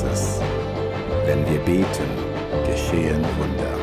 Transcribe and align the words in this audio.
Großes. 0.00 0.40
Wenn 1.26 1.46
wir 1.46 1.58
beten, 1.60 2.08
geschehen 2.66 3.22
Wunder. 3.38 3.79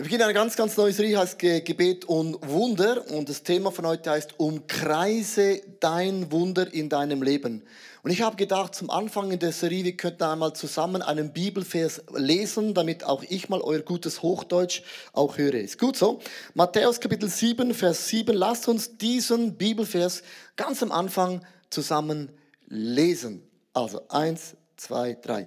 Wir 0.00 0.04
beginnen 0.04 0.22
eine 0.22 0.32
ganz, 0.32 0.56
ganz 0.56 0.78
neue 0.78 0.94
Serie, 0.94 1.18
heißt 1.18 1.38
Ge- 1.38 1.60
Gebet 1.60 2.06
und 2.06 2.38
Wunder. 2.48 3.04
Und 3.10 3.28
das 3.28 3.42
Thema 3.42 3.70
von 3.70 3.86
heute 3.86 4.08
heißt, 4.08 4.40
umkreise 4.40 5.60
dein 5.78 6.32
Wunder 6.32 6.72
in 6.72 6.88
deinem 6.88 7.22
Leben. 7.22 7.62
Und 8.02 8.10
ich 8.10 8.22
habe 8.22 8.34
gedacht, 8.36 8.74
zum 8.74 8.88
Anfang 8.88 9.30
in 9.30 9.38
der 9.38 9.52
Serie, 9.52 9.84
wir 9.84 9.94
könnten 9.98 10.22
einmal 10.22 10.54
zusammen 10.54 11.02
einen 11.02 11.34
Bibelvers 11.34 12.00
lesen, 12.16 12.72
damit 12.72 13.04
auch 13.04 13.22
ich 13.28 13.50
mal 13.50 13.60
euer 13.60 13.80
gutes 13.80 14.22
Hochdeutsch 14.22 14.80
auch 15.12 15.36
höre. 15.36 15.52
Ist 15.56 15.78
gut 15.78 15.98
so? 15.98 16.20
Matthäus 16.54 16.98
Kapitel 16.98 17.28
7, 17.28 17.74
Vers 17.74 18.08
7. 18.08 18.34
Lasst 18.34 18.68
uns 18.68 18.96
diesen 18.96 19.58
Bibelvers 19.58 20.22
ganz 20.56 20.82
am 20.82 20.92
Anfang 20.92 21.44
zusammen 21.68 22.30
lesen. 22.68 23.42
Also 23.74 24.00
eins, 24.08 24.54
zwei, 24.78 25.18
drei. 25.20 25.46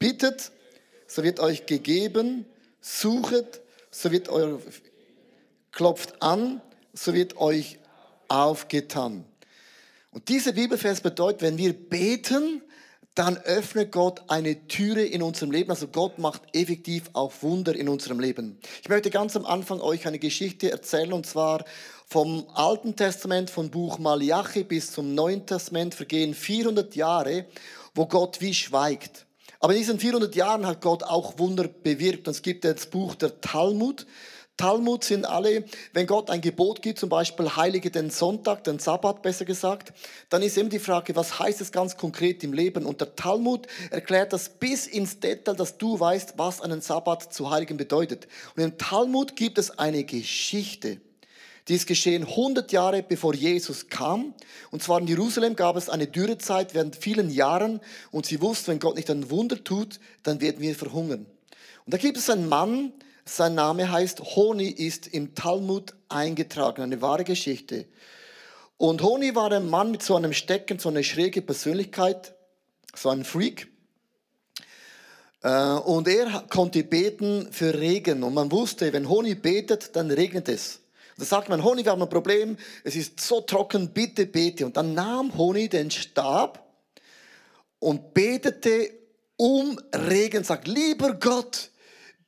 Bittet, 0.00 0.50
so 1.06 1.22
wird 1.22 1.38
euch 1.38 1.66
gegeben. 1.66 2.46
Suchet, 2.80 3.61
so 3.92 4.10
wird 4.10 4.28
euer 4.28 4.58
klopft 5.70 6.20
an, 6.20 6.60
so 6.92 7.14
wird 7.14 7.36
euch 7.36 7.78
aufgetan. 8.28 9.24
Und 10.10 10.28
dieser 10.28 10.52
Bibelvers 10.52 11.00
bedeutet, 11.00 11.42
wenn 11.42 11.58
wir 11.58 11.72
beten, 11.72 12.62
dann 13.14 13.36
öffnet 13.36 13.92
Gott 13.92 14.22
eine 14.28 14.66
Türe 14.68 15.02
in 15.04 15.22
unserem 15.22 15.50
Leben. 15.50 15.70
Also 15.70 15.86
Gott 15.88 16.18
macht 16.18 16.42
effektiv 16.54 17.10
auch 17.12 17.32
Wunder 17.42 17.74
in 17.74 17.88
unserem 17.88 18.20
Leben. 18.20 18.58
Ich 18.82 18.88
möchte 18.88 19.10
ganz 19.10 19.36
am 19.36 19.44
Anfang 19.44 19.80
euch 19.80 20.06
eine 20.06 20.18
Geschichte 20.18 20.70
erzählen 20.70 21.12
und 21.12 21.26
zwar 21.26 21.64
vom 22.06 22.46
Alten 22.54 22.96
Testament, 22.96 23.50
vom 23.50 23.70
Buch 23.70 23.98
Malachi 23.98 24.64
bis 24.64 24.92
zum 24.92 25.14
Neuen 25.14 25.44
Testament 25.44 25.94
vergehen 25.94 26.34
400 26.34 26.94
Jahre, 26.94 27.46
wo 27.94 28.06
Gott 28.06 28.40
wie 28.40 28.54
schweigt. 28.54 29.26
Aber 29.62 29.74
in 29.74 29.78
diesen 29.78 30.00
400 30.00 30.34
Jahren 30.34 30.66
hat 30.66 30.80
Gott 30.80 31.04
auch 31.04 31.38
Wunder 31.38 31.68
bewirkt. 31.68 32.26
Und 32.26 32.32
es 32.32 32.42
gibt 32.42 32.64
das 32.64 32.86
Buch 32.86 33.14
der 33.14 33.40
Talmud. 33.40 34.06
Talmud 34.56 35.04
sind 35.04 35.24
alle, 35.24 35.64
wenn 35.92 36.08
Gott 36.08 36.30
ein 36.30 36.40
Gebot 36.40 36.82
gibt, 36.82 36.98
zum 36.98 37.08
Beispiel 37.08 37.48
heilige 37.54 37.92
den 37.92 38.10
Sonntag, 38.10 38.64
den 38.64 38.80
Sabbat 38.80 39.22
besser 39.22 39.44
gesagt, 39.44 39.92
dann 40.30 40.42
ist 40.42 40.58
eben 40.58 40.68
die 40.68 40.80
Frage, 40.80 41.14
was 41.14 41.38
heißt 41.38 41.60
es 41.60 41.70
ganz 41.70 41.96
konkret 41.96 42.42
im 42.42 42.52
Leben? 42.52 42.84
Und 42.84 43.00
der 43.00 43.14
Talmud 43.14 43.68
erklärt 43.90 44.32
das 44.32 44.48
bis 44.48 44.88
ins 44.88 45.20
Detail, 45.20 45.54
dass 45.54 45.78
du 45.78 45.98
weißt, 45.98 46.34
was 46.36 46.60
einen 46.60 46.80
Sabbat 46.80 47.32
zu 47.32 47.50
heiligen 47.50 47.76
bedeutet. 47.76 48.26
Und 48.56 48.64
im 48.64 48.78
Talmud 48.78 49.36
gibt 49.36 49.58
es 49.58 49.78
eine 49.78 50.02
Geschichte. 50.02 51.00
Die 51.68 51.74
ist 51.74 51.86
geschehen 51.86 52.24
100 52.24 52.72
Jahre 52.72 53.02
bevor 53.02 53.34
Jesus 53.34 53.88
kam. 53.88 54.34
Und 54.70 54.82
zwar 54.82 55.00
in 55.00 55.06
Jerusalem 55.06 55.54
gab 55.54 55.76
es 55.76 55.88
eine 55.88 56.06
Dürrezeit 56.08 56.74
während 56.74 56.96
vielen 56.96 57.30
Jahren. 57.30 57.80
Und 58.10 58.26
sie 58.26 58.40
wussten, 58.40 58.72
wenn 58.72 58.78
Gott 58.80 58.96
nicht 58.96 59.10
ein 59.10 59.30
Wunder 59.30 59.62
tut, 59.62 60.00
dann 60.22 60.40
werden 60.40 60.60
wir 60.60 60.74
verhungern. 60.74 61.26
Und 61.84 61.94
da 61.94 61.98
gibt 61.98 62.16
es 62.16 62.30
einen 62.30 62.48
Mann, 62.48 62.92
sein 63.24 63.54
Name 63.54 63.90
heißt 63.90 64.20
Honi, 64.34 64.68
ist 64.68 65.06
im 65.06 65.34
Talmud 65.34 65.94
eingetragen, 66.08 66.82
eine 66.82 67.00
wahre 67.00 67.24
Geschichte. 67.24 67.86
Und 68.76 69.00
Honi 69.02 69.36
war 69.36 69.52
ein 69.52 69.70
Mann 69.70 69.92
mit 69.92 70.02
so 70.02 70.16
einem 70.16 70.32
Stecken, 70.32 70.80
so 70.80 70.88
eine 70.88 71.04
schräge 71.04 71.40
Persönlichkeit, 71.40 72.34
so 72.96 73.10
ein 73.10 73.24
Freak. 73.24 73.68
Äh, 75.42 75.74
Und 75.74 76.08
er 76.08 76.44
konnte 76.50 76.82
beten 76.82 77.48
für 77.52 77.78
Regen. 77.78 78.24
Und 78.24 78.34
man 78.34 78.50
wusste, 78.50 78.92
wenn 78.92 79.08
Honi 79.08 79.36
betet, 79.36 79.94
dann 79.94 80.10
regnet 80.10 80.48
es. 80.48 80.81
Da 81.22 81.26
sagt 81.26 81.48
man, 81.48 81.62
Honi, 81.62 81.84
wir 81.84 81.92
haben 81.92 82.02
ein 82.02 82.08
Problem, 82.08 82.56
es 82.82 82.96
ist 82.96 83.20
so 83.20 83.42
trocken, 83.42 83.92
bitte 83.92 84.26
bete. 84.26 84.66
Und 84.66 84.76
dann 84.76 84.92
nahm 84.92 85.38
Honi 85.38 85.68
den 85.68 85.88
Stab 85.88 86.68
und 87.78 88.12
betete 88.12 88.90
um 89.36 89.78
Regen, 89.94 90.42
sagt, 90.42 90.66
lieber 90.66 91.14
Gott, 91.14 91.70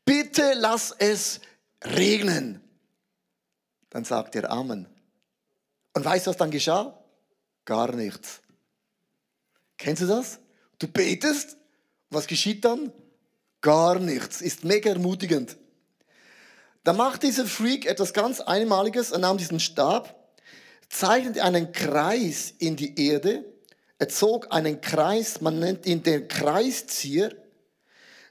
bitte 0.04 0.52
lass 0.54 0.94
es 0.96 1.40
regnen. 1.82 2.60
Dann 3.90 4.04
sagt 4.04 4.36
er 4.36 4.48
Amen. 4.48 4.86
Und 5.92 6.04
weißt 6.04 6.28
du, 6.28 6.30
was 6.30 6.36
dann 6.36 6.52
geschah? 6.52 6.96
Gar 7.64 7.96
nichts. 7.96 8.42
Kennst 9.76 10.02
du 10.02 10.06
das? 10.06 10.38
Du 10.78 10.86
betest, 10.86 11.56
was 12.10 12.28
geschieht 12.28 12.64
dann? 12.64 12.92
Gar 13.60 13.98
nichts. 13.98 14.40
Ist 14.40 14.62
mega 14.62 14.90
ermutigend. 14.90 15.56
Da 16.84 16.92
macht 16.92 17.22
dieser 17.22 17.46
Freak 17.46 17.86
etwas 17.86 18.12
ganz 18.12 18.40
Einmaliges. 18.40 19.10
Er 19.10 19.18
nahm 19.18 19.38
diesen 19.38 19.58
Stab, 19.58 20.14
zeichnete 20.90 21.42
einen 21.42 21.72
Kreis 21.72 22.52
in 22.58 22.76
die 22.76 23.08
Erde. 23.08 23.44
Er 23.98 24.08
zog 24.10 24.52
einen 24.52 24.82
Kreis, 24.82 25.40
man 25.40 25.58
nennt 25.58 25.86
ihn 25.86 26.02
den 26.02 26.28
Kreiszieher, 26.28 27.34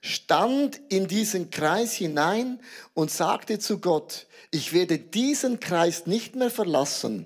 stand 0.02 0.80
in 0.90 1.08
diesen 1.08 1.50
Kreis 1.50 1.94
hinein 1.94 2.60
und 2.94 3.10
sagte 3.10 3.58
zu 3.58 3.80
Gott, 3.80 4.28
ich 4.52 4.72
werde 4.72 5.00
diesen 5.00 5.60
Kreis 5.60 6.06
nicht 6.06 6.36
mehr 6.36 6.52
verlassen, 6.52 7.26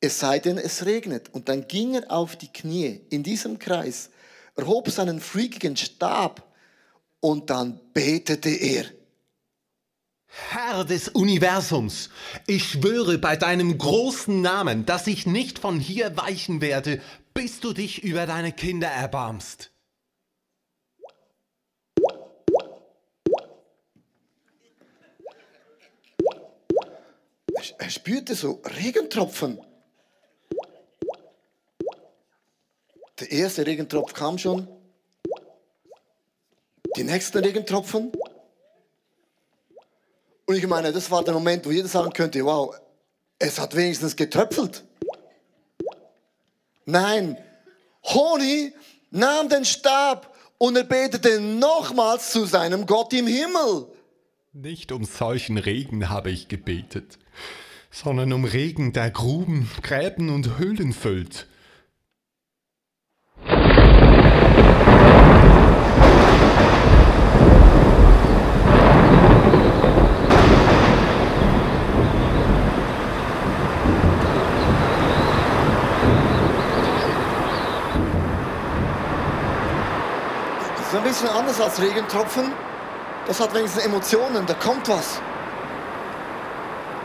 es 0.00 0.18
sei 0.18 0.38
denn, 0.38 0.58
es 0.58 0.84
regnet. 0.84 1.32
Und 1.32 1.48
dann 1.48 1.68
ging 1.68 1.94
er 1.94 2.10
auf 2.10 2.36
die 2.36 2.52
Knie 2.52 3.00
in 3.10 3.22
diesem 3.22 3.58
Kreis, 3.58 4.10
erhob 4.56 4.90
seinen 4.90 5.20
freakigen 5.20 5.76
Stab 5.76 6.52
und 7.20 7.48
dann 7.48 7.80
betete 7.92 8.50
er. 8.50 8.86
Herr 10.36 10.84
des 10.84 11.08
Universums, 11.10 12.10
ich 12.48 12.64
schwöre 12.64 13.18
bei 13.18 13.36
deinem 13.36 13.78
großen 13.78 14.40
Namen, 14.40 14.84
dass 14.84 15.06
ich 15.06 15.26
nicht 15.26 15.60
von 15.60 15.78
hier 15.78 16.16
weichen 16.16 16.60
werde, 16.60 17.00
bis 17.34 17.60
du 17.60 17.72
dich 17.72 18.02
über 18.02 18.26
deine 18.26 18.50
Kinder 18.50 18.88
erbarmst. 18.88 19.70
Er 27.78 27.90
spürte 27.90 28.34
so 28.34 28.60
Regentropfen. 28.64 29.60
Der 33.20 33.30
erste 33.30 33.64
Regentropf 33.64 34.12
kam 34.14 34.38
schon. 34.38 34.66
Die 36.96 37.04
nächsten 37.04 37.38
Regentropfen. 37.38 38.10
Und 40.46 40.56
ich 40.56 40.66
meine, 40.66 40.92
das 40.92 41.10
war 41.10 41.24
der 41.24 41.34
Moment, 41.34 41.64
wo 41.64 41.70
jeder 41.70 41.88
sagen 41.88 42.12
könnte, 42.12 42.44
wow, 42.44 42.74
es 43.38 43.58
hat 43.58 43.74
wenigstens 43.74 44.14
getröpfelt. 44.14 44.84
Nein, 46.86 47.38
Honi 48.02 48.72
nahm 49.10 49.48
den 49.48 49.64
Stab 49.64 50.34
und 50.58 50.76
er 50.76 50.84
betete 50.84 51.40
nochmals 51.40 52.30
zu 52.30 52.44
seinem 52.44 52.86
Gott 52.86 53.12
im 53.14 53.26
Himmel. 53.26 53.86
Nicht 54.52 54.92
um 54.92 55.04
solchen 55.04 55.58
Regen 55.58 56.10
habe 56.10 56.30
ich 56.30 56.48
gebetet, 56.48 57.18
sondern 57.90 58.32
um 58.32 58.44
Regen, 58.44 58.92
der 58.92 59.10
Gruben, 59.10 59.70
Gräben 59.82 60.28
und 60.28 60.58
Höhlen 60.58 60.92
füllt. 60.92 61.48
Bisschen 81.24 81.38
anders 81.38 81.60
als 81.60 81.80
Regentropfen. 81.80 82.52
Das 83.26 83.40
hat 83.40 83.54
wenigstens 83.54 83.84
Emotionen, 83.84 84.46
da 84.46 84.54
kommt 84.54 84.88
was. 84.88 85.20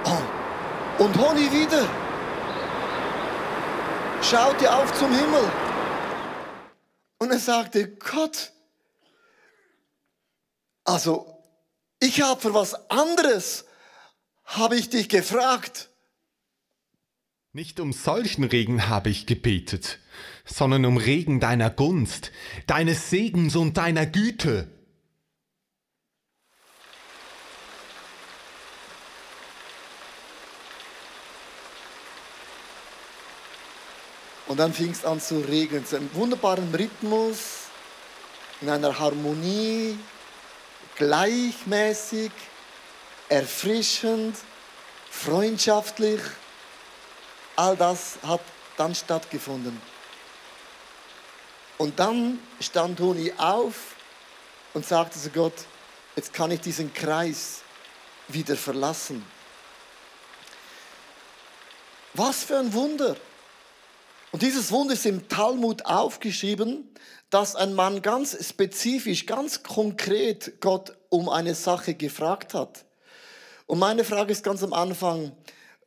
Oh. 0.04 1.04
Und 1.04 1.18
Honi 1.18 1.52
wieder. 1.52 1.88
Schaute 4.22 4.74
auf 4.74 4.94
zum 4.98 5.16
Himmel. 5.16 5.50
Und 7.20 7.32
er 7.32 7.40
sagte, 7.40 7.96
Gott, 7.96 8.52
also 10.84 11.36
Ich 12.02 12.22
habe 12.22 12.40
für 12.40 12.54
was 12.54 12.90
anderes, 12.90 13.66
habe 14.46 14.78
ich 14.78 14.90
dich 14.90 15.10
gefragt. 15.10 15.90
Nicht 17.52 17.82
um 17.82 17.92
solchen 17.92 18.46
Regen 18.46 18.88
habe 18.88 19.10
ich 19.10 19.26
gebetet, 19.26 20.00
sondern 20.52 20.86
um 20.86 20.98
Regen 20.98 21.40
deiner 21.40 21.70
Gunst, 21.70 22.32
deines 22.68 23.10
Segens 23.10 23.56
und 23.56 23.78
deiner 23.78 24.06
Güte. 24.06 24.68
Und 34.48 34.58
dann 34.58 34.74
fing 34.74 34.90
es 34.90 35.06
an 35.06 35.22
zu 35.22 35.42
regnen, 35.42 35.86
zu 35.86 35.98
einem 35.98 36.10
wunderbaren 36.16 36.74
Rhythmus, 36.74 37.68
in 38.62 38.70
einer 38.70 38.98
Harmonie, 38.98 39.98
gleichmäßig, 40.96 42.32
erfrischend, 43.30 44.36
freundschaftlich. 45.12 46.20
All 47.56 47.78
das 47.78 48.18
hat 48.24 48.42
dann 48.76 48.96
stattgefunden. 48.96 49.80
Und 51.80 51.98
dann 51.98 52.40
stand 52.60 53.00
Toni 53.00 53.32
auf 53.38 53.96
und 54.74 54.86
sagte 54.86 55.18
zu 55.18 55.30
Gott, 55.30 55.54
jetzt 56.18 56.34
kann 56.34 56.52
ich 56.52 56.60
diesen 56.60 56.94
Kreis 56.94 57.62
wieder 58.28 58.58
verlassen. 58.58 59.26
Was 62.14 62.44
für 62.44 62.58
ein 62.58 62.74
Wunder! 62.74 63.16
Und 64.32 64.42
dieses 64.42 64.72
Wunder 64.72 64.94
ist 64.94 65.06
im 65.06 65.30
Talmud 65.30 65.86
aufgeschrieben, 65.86 66.94
dass 67.30 67.56
ein 67.56 67.74
Mann 67.74 68.02
ganz 68.02 68.38
spezifisch, 68.46 69.26
ganz 69.26 69.64
konkret 69.64 70.60
Gott 70.60 70.98
um 71.08 71.30
eine 71.30 71.56
Sache 71.56 71.94
gefragt 71.94 72.54
hat. 72.54 72.84
Und 73.68 73.80
meine 73.80 74.04
Frage 74.04 74.34
ist 74.34 74.44
ganz 74.44 74.64
am 74.64 74.74
Anfang, 74.74 75.32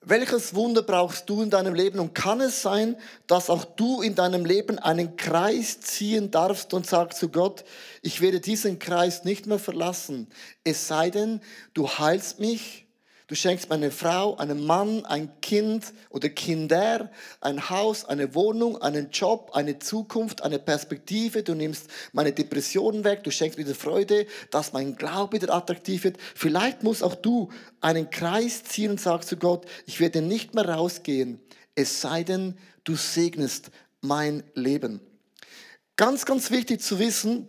welches 0.04 0.54
Wunder 0.54 0.82
brauchst 0.82 1.28
du 1.28 1.42
in 1.42 1.50
deinem 1.50 1.74
Leben? 1.74 1.98
Und 1.98 2.14
kann 2.14 2.40
es 2.40 2.62
sein, 2.62 2.96
dass 3.26 3.50
auch 3.50 3.64
du 3.64 4.02
in 4.02 4.14
deinem 4.14 4.44
Leben 4.44 4.78
einen 4.78 5.16
Kreis 5.16 5.80
ziehen 5.80 6.30
darfst 6.30 6.74
und 6.74 6.86
sagst 6.86 7.18
zu 7.18 7.28
Gott, 7.28 7.64
ich 8.02 8.20
werde 8.20 8.40
diesen 8.40 8.78
Kreis 8.78 9.24
nicht 9.24 9.46
mehr 9.46 9.58
verlassen, 9.58 10.28
es 10.64 10.88
sei 10.88 11.10
denn, 11.10 11.40
du 11.74 11.88
heilst 11.88 12.40
mich, 12.40 12.86
Du 13.28 13.34
schenkst 13.34 13.70
eine 13.70 13.90
Frau, 13.90 14.36
einen 14.36 14.66
Mann, 14.66 15.04
ein 15.04 15.40
Kind 15.40 15.92
oder 16.10 16.28
Kinder, 16.28 17.10
ein 17.40 17.70
Haus, 17.70 18.04
eine 18.04 18.34
Wohnung, 18.34 18.80
einen 18.82 19.10
Job, 19.10 19.50
eine 19.54 19.78
Zukunft, 19.78 20.42
eine 20.42 20.58
Perspektive. 20.58 21.42
Du 21.42 21.54
nimmst 21.54 21.88
meine 22.12 22.32
Depressionen 22.32 23.04
weg. 23.04 23.22
Du 23.22 23.30
schenkst 23.30 23.58
mir 23.58 23.64
die 23.64 23.74
Freude, 23.74 24.26
dass 24.50 24.72
mein 24.72 24.96
Glaube 24.96 25.40
wieder 25.40 25.54
attraktiv 25.54 26.04
wird. 26.04 26.18
Vielleicht 26.34 26.82
musst 26.82 27.02
auch 27.02 27.14
du 27.14 27.50
einen 27.80 28.10
Kreis 28.10 28.64
ziehen 28.64 28.90
und 28.90 29.00
sagst 29.00 29.28
zu 29.28 29.36
Gott, 29.36 29.66
ich 29.86 30.00
werde 30.00 30.20
nicht 30.20 30.54
mehr 30.54 30.68
rausgehen, 30.68 31.40
es 31.74 32.00
sei 32.00 32.24
denn, 32.24 32.58
du 32.84 32.96
segnest 32.96 33.70
mein 34.00 34.42
Leben. 34.54 35.00
Ganz, 35.96 36.24
ganz 36.24 36.50
wichtig 36.50 36.80
zu 36.80 36.98
wissen, 36.98 37.48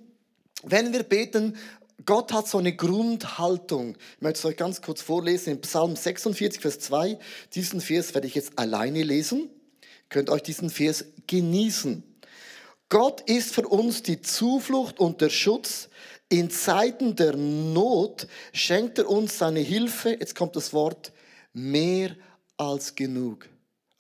wenn 0.64 0.94
wir 0.94 1.04
beten, 1.04 1.58
Gott 2.06 2.34
hat 2.34 2.48
so 2.48 2.58
eine 2.58 2.76
Grundhaltung. 2.76 3.96
Ich 4.16 4.22
möchte 4.22 4.40
es 4.40 4.46
euch 4.46 4.58
ganz 4.58 4.82
kurz 4.82 5.02
vorlesen 5.02 5.54
in 5.54 5.62
Psalm 5.62 5.96
46, 5.96 6.62
Vers 6.62 6.80
2. 6.80 7.18
Diesen 7.54 7.82
Vers 7.82 8.14
werde 8.14 8.28
ich 8.28 8.36
jetzt 8.36 8.58
alleine 8.60 9.04
lesen. 9.04 9.50
Ihr 9.82 10.10
könnt 10.10 10.30
euch 10.30 10.44
diesen 10.44 10.70
Vers 10.70 11.06
genießen. 11.28 12.04
Gott 12.90 13.22
ist 13.22 13.54
für 13.54 13.68
uns 13.68 14.04
die 14.04 14.22
Zuflucht 14.22 15.00
und 15.00 15.22
der 15.22 15.30
Schutz. 15.30 15.90
In 16.30 16.50
Zeiten 16.50 17.16
der 17.16 17.36
Not 17.36 18.28
schenkt 18.52 18.98
er 18.98 19.10
uns 19.10 19.38
seine 19.38 19.62
Hilfe. 19.62 20.12
Jetzt 20.12 20.36
kommt 20.36 20.56
das 20.56 20.74
Wort 20.74 21.12
mehr 21.54 22.16
als 22.58 22.96
genug. 22.96 23.48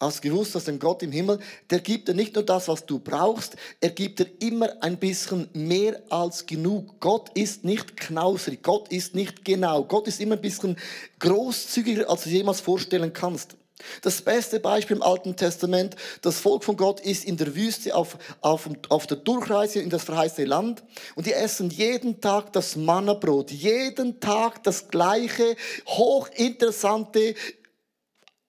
Hast 0.04 0.22
gewusst, 0.22 0.54
dass 0.56 0.68
ein 0.68 0.80
Gott 0.80 1.02
im 1.02 1.12
Himmel, 1.12 1.40
der 1.70 1.80
gibt 1.80 2.08
dir 2.08 2.14
nicht 2.14 2.36
nur 2.36 2.44
das, 2.44 2.68
was 2.68 2.86
du 2.86 3.00
brauchst, 3.00 3.56
er 3.80 3.90
gibt 3.90 4.20
dir 4.20 4.28
immer 4.40 4.70
ein 4.82 4.98
bisschen 4.98 5.50
mehr 5.54 6.02
als 6.10 6.46
genug. 6.46 7.00
Gott 7.00 7.30
ist 7.36 7.64
nicht 7.64 7.98
knausrig, 7.98 8.62
Gott 8.64 8.90
ist 8.90 9.16
nicht 9.16 9.46
genau, 9.46 9.84
Gott 9.86 10.08
ist 10.08 10.20
immer 10.20 10.36
ein 10.36 10.42
bisschen 10.42 10.78
großzügiger, 11.20 12.10
als 12.10 12.24
du 12.24 12.30
dir 12.30 12.38
jemals 12.38 12.60
vorstellen 12.60 13.14
kannst. 13.14 13.56
Das 14.02 14.22
beste 14.22 14.60
Beispiel 14.60 14.98
im 14.98 15.04
Alten 15.04 15.36
Testament, 15.36 15.96
das 16.22 16.40
Volk 16.40 16.64
von 16.64 16.78
Gott 16.78 17.00
ist 17.00 17.26
in 17.26 17.38
der 17.38 17.56
Wüste 17.56 17.96
auf, 17.96 18.18
auf, 18.42 18.70
auf 18.90 19.08
der 19.08 19.18
Durchreise 19.18 19.80
in 19.80 19.90
das 19.90 20.04
verheißene 20.04 20.48
Land 20.48 20.84
und 21.16 21.26
die 21.26 21.34
essen 21.34 21.70
jeden 21.70 22.22
Tag 22.22 22.54
das 22.54 22.76
Mannabrot, 22.76 23.52
jeden 23.52 24.20
Tag 24.20 24.64
das 24.64 24.88
gleiche, 24.88 25.56
hochinteressante, 25.88 27.36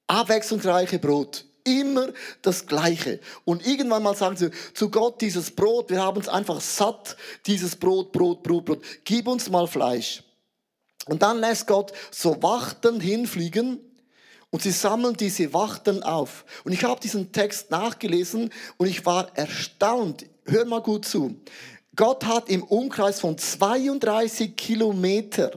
abwechslungsreiche 0.06 0.98
Brot. 0.98 1.44
Immer 1.64 2.08
das 2.42 2.66
Gleiche. 2.66 3.20
Und 3.44 3.66
irgendwann 3.66 4.02
mal 4.02 4.14
sagen 4.14 4.36
sie 4.36 4.50
zu 4.74 4.90
Gott, 4.90 5.20
dieses 5.22 5.50
Brot, 5.50 5.88
wir 5.88 6.02
haben 6.02 6.20
es 6.20 6.28
einfach 6.28 6.60
satt, 6.60 7.16
dieses 7.46 7.74
Brot, 7.74 8.12
Brot, 8.12 8.42
Brot, 8.42 8.64
Brot. 8.66 8.82
Gib 9.04 9.26
uns 9.26 9.48
mal 9.48 9.66
Fleisch. 9.66 10.22
Und 11.06 11.22
dann 11.22 11.38
lässt 11.38 11.66
Gott 11.66 11.92
so 12.10 12.42
Wachten 12.42 13.00
hinfliegen 13.00 13.80
und 14.50 14.62
sie 14.62 14.70
sammeln 14.70 15.16
diese 15.16 15.52
Wachten 15.52 16.02
auf. 16.02 16.44
Und 16.64 16.72
ich 16.72 16.84
habe 16.84 17.00
diesen 17.00 17.32
Text 17.32 17.70
nachgelesen 17.70 18.50
und 18.76 18.86
ich 18.86 19.04
war 19.04 19.36
erstaunt. 19.36 20.26
Hör 20.46 20.64
mal 20.64 20.80
gut 20.80 21.06
zu. 21.06 21.40
Gott 21.96 22.24
hat 22.24 22.48
im 22.48 22.62
Umkreis 22.62 23.20
von 23.20 23.38
32 23.38 24.56
Kilometern 24.56 25.52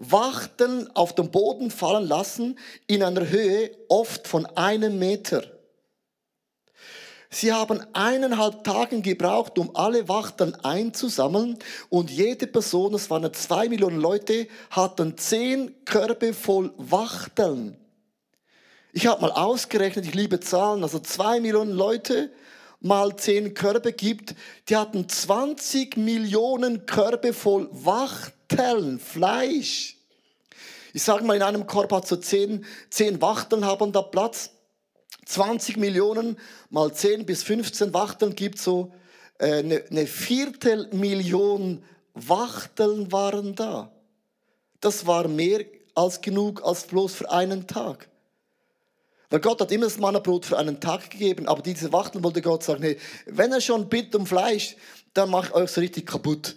Wachten 0.00 0.88
auf 0.94 1.14
den 1.14 1.30
Boden 1.30 1.70
fallen 1.70 2.06
lassen 2.06 2.58
in 2.86 3.02
einer 3.02 3.28
Höhe 3.28 3.70
oft 3.88 4.28
von 4.28 4.46
einem 4.46 4.98
Meter. 4.98 5.42
Sie 7.30 7.52
haben 7.52 7.84
eineinhalb 7.92 8.64
Tage 8.64 9.02
gebraucht, 9.02 9.58
um 9.58 9.74
alle 9.76 10.08
Wachten 10.08 10.54
einzusammeln 10.64 11.58
und 11.90 12.10
jede 12.10 12.46
Person, 12.46 12.92
das 12.92 13.10
waren 13.10 13.32
zwei 13.34 13.68
Millionen 13.68 14.00
Leute, 14.00 14.46
hatten 14.70 15.18
zehn 15.18 15.74
Körbe 15.84 16.32
voll 16.32 16.72
Wachteln. 16.78 17.76
Ich 18.92 19.06
habe 19.06 19.20
mal 19.20 19.32
ausgerechnet, 19.32 20.06
ich 20.06 20.14
liebe 20.14 20.40
Zahlen, 20.40 20.82
also 20.82 21.00
zwei 21.00 21.40
Millionen 21.40 21.72
Leute 21.72 22.30
mal 22.80 23.14
zehn 23.16 23.52
Körbe 23.52 23.92
gibt, 23.92 24.34
die 24.68 24.76
hatten 24.76 25.08
20 25.08 25.96
Millionen 25.96 26.86
Körbe 26.86 27.32
voll 27.32 27.68
Wachteln, 27.72 28.37
Fleisch. 28.98 29.96
Ich 30.92 31.02
sage 31.02 31.24
mal, 31.24 31.36
in 31.36 31.42
einem 31.42 31.66
Korb 31.66 31.92
hat 31.92 32.08
so 32.08 32.16
zehn, 32.16 32.64
zehn 32.90 33.20
Wachteln 33.20 33.64
haben 33.64 33.92
da 33.92 34.02
Platz. 34.02 34.50
20 35.26 35.76
Millionen 35.76 36.38
mal 36.70 36.92
10 36.92 37.26
bis 37.26 37.42
15 37.42 37.92
Wachteln 37.92 38.34
gibt 38.34 38.58
so 38.58 38.92
äh, 39.38 39.58
eine, 39.58 39.84
eine 39.90 40.06
Viertelmillion 40.06 41.84
Wachteln 42.14 43.12
waren 43.12 43.54
da. 43.54 43.92
Das 44.80 45.06
war 45.06 45.28
mehr 45.28 45.64
als 45.94 46.20
genug 46.20 46.64
als 46.64 46.84
bloß 46.84 47.14
für 47.14 47.30
einen 47.30 47.66
Tag. 47.66 48.08
Weil 49.30 49.40
Gott 49.40 49.60
hat 49.60 49.70
immer 49.70 49.84
das 49.84 49.98
Mannabrot 49.98 50.46
für 50.46 50.56
einen 50.56 50.80
Tag 50.80 51.10
gegeben, 51.10 51.48
aber 51.48 51.60
diese 51.60 51.92
Wachteln 51.92 52.24
wollte 52.24 52.40
Gott 52.40 52.62
sagen, 52.62 52.82
hey, 52.82 52.98
wenn 53.26 53.52
er 53.52 53.60
schon 53.60 53.88
bittet 53.88 54.14
um 54.14 54.26
Fleisch, 54.26 54.76
dann 55.12 55.28
mach 55.28 55.48
ich 55.48 55.54
euch 55.54 55.70
so 55.70 55.80
richtig 55.80 56.06
kaputt. 56.06 56.56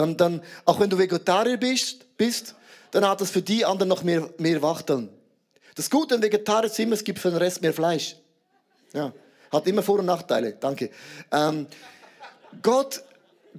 Dann, 0.00 0.16
dann, 0.16 0.42
auch 0.64 0.80
wenn 0.80 0.88
du 0.88 0.96
Vegetarier 0.96 1.58
bist, 1.58 2.16
bist, 2.16 2.54
dann 2.90 3.06
hat 3.06 3.20
es 3.20 3.30
für 3.30 3.42
die 3.42 3.66
anderen 3.66 3.90
noch 3.90 4.02
mehr, 4.02 4.30
mehr 4.38 4.62
Wachteln. 4.62 5.10
Das 5.74 5.90
Gute 5.90 6.14
an 6.14 6.22
Vegetarier 6.22 6.70
ist 6.70 6.78
immer, 6.78 6.94
es 6.94 7.04
gibt 7.04 7.18
für 7.18 7.28
den 7.28 7.36
Rest 7.36 7.60
mehr 7.60 7.74
Fleisch. 7.74 8.16
Ja, 8.94 9.12
hat 9.52 9.66
immer 9.66 9.82
Vor- 9.82 9.98
und 9.98 10.06
Nachteile. 10.06 10.56
Danke. 10.58 10.88
Ähm, 11.30 11.66
Gott, 12.62 13.02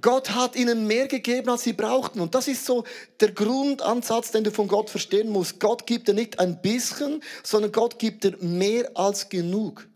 Gott 0.00 0.30
hat 0.30 0.56
ihnen 0.56 0.88
mehr 0.88 1.06
gegeben, 1.06 1.48
als 1.48 1.62
sie 1.62 1.74
brauchten. 1.74 2.20
Und 2.20 2.34
das 2.34 2.48
ist 2.48 2.66
so 2.66 2.82
der 3.20 3.30
Grundansatz, 3.30 4.32
den 4.32 4.42
du 4.42 4.50
von 4.50 4.66
Gott 4.66 4.90
verstehen 4.90 5.28
musst. 5.28 5.60
Gott 5.60 5.86
gibt 5.86 6.08
dir 6.08 6.14
nicht 6.14 6.40
ein 6.40 6.60
bisschen, 6.60 7.22
sondern 7.44 7.70
Gott 7.70 8.00
gibt 8.00 8.24
dir 8.24 8.36
mehr 8.40 8.90
als 8.94 9.28
genug. 9.28 9.86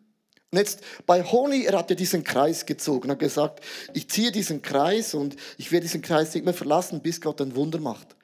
Und 0.57 0.61
jetzt 0.61 0.81
bei 1.05 1.23
Honi, 1.23 1.65
er 1.67 1.77
hat 1.77 1.91
ja 1.91 1.97
diesen 1.97 2.25
Kreis 2.25 2.65
gezogen, 2.65 3.11
hat 3.11 3.19
gesagt, 3.19 3.63
ich 3.93 4.09
ziehe 4.09 4.33
diesen 4.33 4.63
Kreis 4.63 5.13
und 5.13 5.37
ich 5.59 5.71
werde 5.71 5.85
diesen 5.85 6.01
Kreis 6.01 6.33
nicht 6.33 6.47
mehr 6.47 6.55
verlassen, 6.55 7.03
bis 7.03 7.21
Gott 7.21 7.43
ein 7.43 7.55
Wunder 7.55 7.79
macht. 7.79 8.17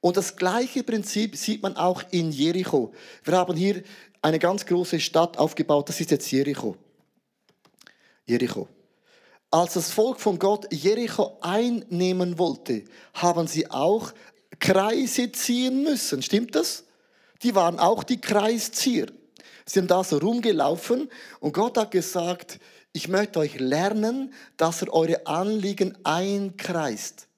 Und 0.00 0.16
das 0.16 0.36
gleiche 0.36 0.84
Prinzip 0.84 1.34
sieht 1.34 1.64
man 1.64 1.76
auch 1.76 2.04
in 2.12 2.30
Jericho. 2.30 2.92
Wir 3.24 3.36
haben 3.36 3.56
hier 3.56 3.82
eine 4.22 4.38
ganz 4.38 4.66
große 4.66 5.00
Stadt 5.00 5.36
aufgebaut, 5.36 5.88
das 5.88 6.00
ist 6.00 6.12
jetzt 6.12 6.30
Jericho. 6.30 6.76
Jericho. 8.24 8.68
Als 9.50 9.74
das 9.74 9.90
Volk 9.90 10.20
von 10.20 10.38
Gott 10.38 10.72
Jericho 10.72 11.38
einnehmen 11.40 12.38
wollte, 12.38 12.84
haben 13.14 13.48
sie 13.48 13.68
auch 13.68 14.12
Kreise 14.60 15.32
ziehen 15.32 15.82
müssen. 15.82 16.22
Stimmt 16.22 16.54
das? 16.54 16.84
Die 17.42 17.56
waren 17.56 17.80
auch 17.80 18.04
die 18.04 18.20
Kreiszieher. 18.20 19.08
Sie 19.70 19.74
sind 19.74 19.92
da 19.92 20.02
so 20.02 20.18
rumgelaufen 20.18 21.08
und 21.38 21.52
Gott 21.52 21.78
hat 21.78 21.92
gesagt, 21.92 22.58
ich 22.92 23.06
möchte 23.06 23.38
euch 23.38 23.60
lernen, 23.60 24.34
dass 24.56 24.82
er 24.82 24.92
eure 24.92 25.28
Anliegen 25.28 25.96
einkreist. 26.02 27.28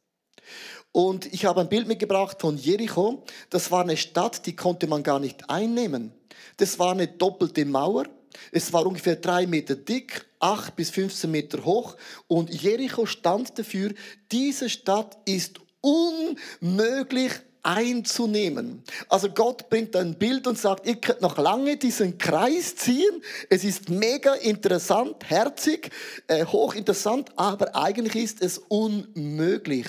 Und 0.93 1.27
ich 1.27 1.45
habe 1.45 1.61
ein 1.61 1.69
Bild 1.69 1.87
mitgebracht 1.87 2.41
von 2.41 2.57
Jericho. 2.57 3.23
Das 3.51 3.71
war 3.71 3.83
eine 3.83 3.99
Stadt, 3.99 4.47
die 4.47 4.57
konnte 4.57 4.87
man 4.87 5.03
gar 5.03 5.21
nicht 5.21 5.51
einnehmen. 5.51 6.11
Das 6.57 6.79
war 6.79 6.93
eine 6.93 7.07
doppelte 7.07 7.67
Mauer. 7.67 8.07
Es 8.51 8.73
war 8.73 8.87
ungefähr 8.87 9.17
drei 9.17 9.47
Meter 9.47 9.77
dick, 9.77 10.25
acht 10.41 10.75
bis 10.75 10.89
15 10.89 11.31
Meter 11.31 11.63
hoch. 11.67 11.99
Und 12.29 12.49
Jericho 12.49 13.05
stand 13.05 13.59
dafür, 13.59 13.93
diese 14.31 14.71
Stadt 14.71 15.19
ist 15.27 15.61
unmöglich 15.83 17.33
einzunehmen. 17.63 18.83
Also 19.09 19.31
Gott 19.31 19.71
bringt 19.71 19.95
ein 19.95 20.19
Bild 20.19 20.47
und 20.47 20.59
sagt, 20.59 20.87
ihr 20.87 20.97
könnt 20.97 21.21
noch 21.21 21.39
lange 21.39 21.77
diesen 21.77 22.19
Kreis 22.19 22.75
ziehen. 22.75 23.23
Es 23.51 23.65
ist 23.65 23.89
mega 23.89 24.35
interessant, 24.35 25.29
herzig, 25.29 25.91
äh, 26.27 26.45
hochinteressant, 26.45 27.31
aber 27.37 27.77
eigentlich 27.77 28.17
ist 28.17 28.43
es 28.43 28.59
unmöglich. 28.59 29.87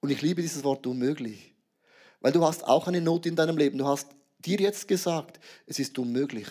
Und 0.00 0.10
ich 0.10 0.20
liebe 0.20 0.42
dieses 0.42 0.64
Wort 0.64 0.86
unmöglich, 0.86 1.54
weil 2.20 2.32
du 2.32 2.44
hast 2.44 2.64
auch 2.64 2.88
eine 2.88 3.00
Not 3.00 3.26
in 3.26 3.36
deinem 3.36 3.56
Leben. 3.56 3.78
Du 3.78 3.86
hast 3.86 4.08
dir 4.40 4.58
jetzt 4.58 4.88
gesagt, 4.88 5.40
es 5.66 5.78
ist 5.78 5.98
unmöglich. 5.98 6.46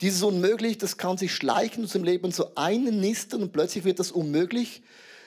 Dieses 0.00 0.22
Unmöglich, 0.22 0.78
das 0.78 0.96
kann 0.96 1.18
sich 1.18 1.34
schleichen 1.34 1.84
aus 1.84 1.92
dem 1.92 2.04
Leben 2.04 2.32
so 2.32 2.54
einnisten 2.54 3.42
und 3.42 3.52
plötzlich 3.52 3.84
wird 3.84 3.98
das 3.98 4.12
unmöglich 4.12 4.82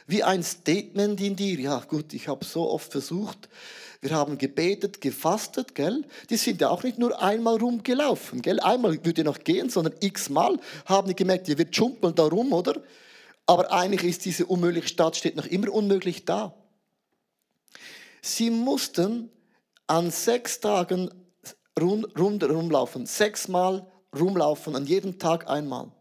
wie 0.08 0.24
ein 0.24 0.42
Statement 0.42 1.20
in 1.22 1.36
dir. 1.36 1.60
Ja 1.60 1.80
gut, 1.88 2.14
ich 2.14 2.28
habe 2.28 2.44
so 2.44 2.70
oft 2.70 2.92
versucht, 2.92 3.50
wir 4.00 4.12
haben 4.12 4.38
gebetet, 4.38 5.02
gefastet, 5.02 5.76
gell? 5.76 6.06
Die 6.30 6.38
sind 6.38 6.62
ja 6.62 6.70
auch 6.70 6.84
nicht 6.84 6.98
nur 6.98 7.22
einmal 7.22 7.58
rumgelaufen, 7.58 8.42
gell? 8.42 8.60
Einmal 8.60 9.04
würde 9.04 9.24
noch 9.24 9.40
gehen, 9.40 9.70
sondern 9.70 9.96
x-mal 10.00 10.60
haben 10.86 11.08
die 11.08 11.16
gemerkt, 11.16 11.50
ihr 11.50 11.58
wird 11.58 11.76
schumpeln 11.76 12.16
da 12.16 12.24
rum, 12.24 12.54
oder? 12.54 12.82
Aber 13.46 13.72
eigentlich 13.72 14.04
ist 14.04 14.26
diese 14.26 14.46
unmögliche 14.46 14.88
Stadt 14.88 15.16
steht 15.16 15.36
noch 15.36 15.46
immer 15.46 15.72
unmöglich 15.72 16.26
da. 16.26 16.54
Sie 18.22 18.50
mussten 18.50 19.30
an 19.88 20.12
sechs 20.12 20.60
Tagen 20.60 21.10
rund, 21.80 22.18
rund 22.20 22.44
rumlaufen, 22.44 23.06
sechsmal 23.06 23.86
rumlaufen, 24.18 24.76
an 24.76 24.86
jedem 24.86 25.18
Tag 25.18 25.50
einmal. 25.50 25.92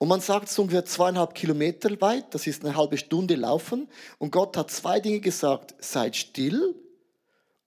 Und 0.00 0.08
man 0.08 0.22
sagt 0.22 0.48
es 0.48 0.58
ungefähr 0.58 0.86
zweieinhalb 0.86 1.34
Kilometer 1.34 2.00
weit, 2.00 2.34
das 2.34 2.46
ist 2.46 2.64
eine 2.64 2.74
halbe 2.74 2.96
Stunde 2.96 3.34
laufen. 3.34 3.86
Und 4.16 4.32
Gott 4.32 4.56
hat 4.56 4.70
zwei 4.70 4.98
Dinge 4.98 5.20
gesagt, 5.20 5.74
seid 5.78 6.16
still 6.16 6.74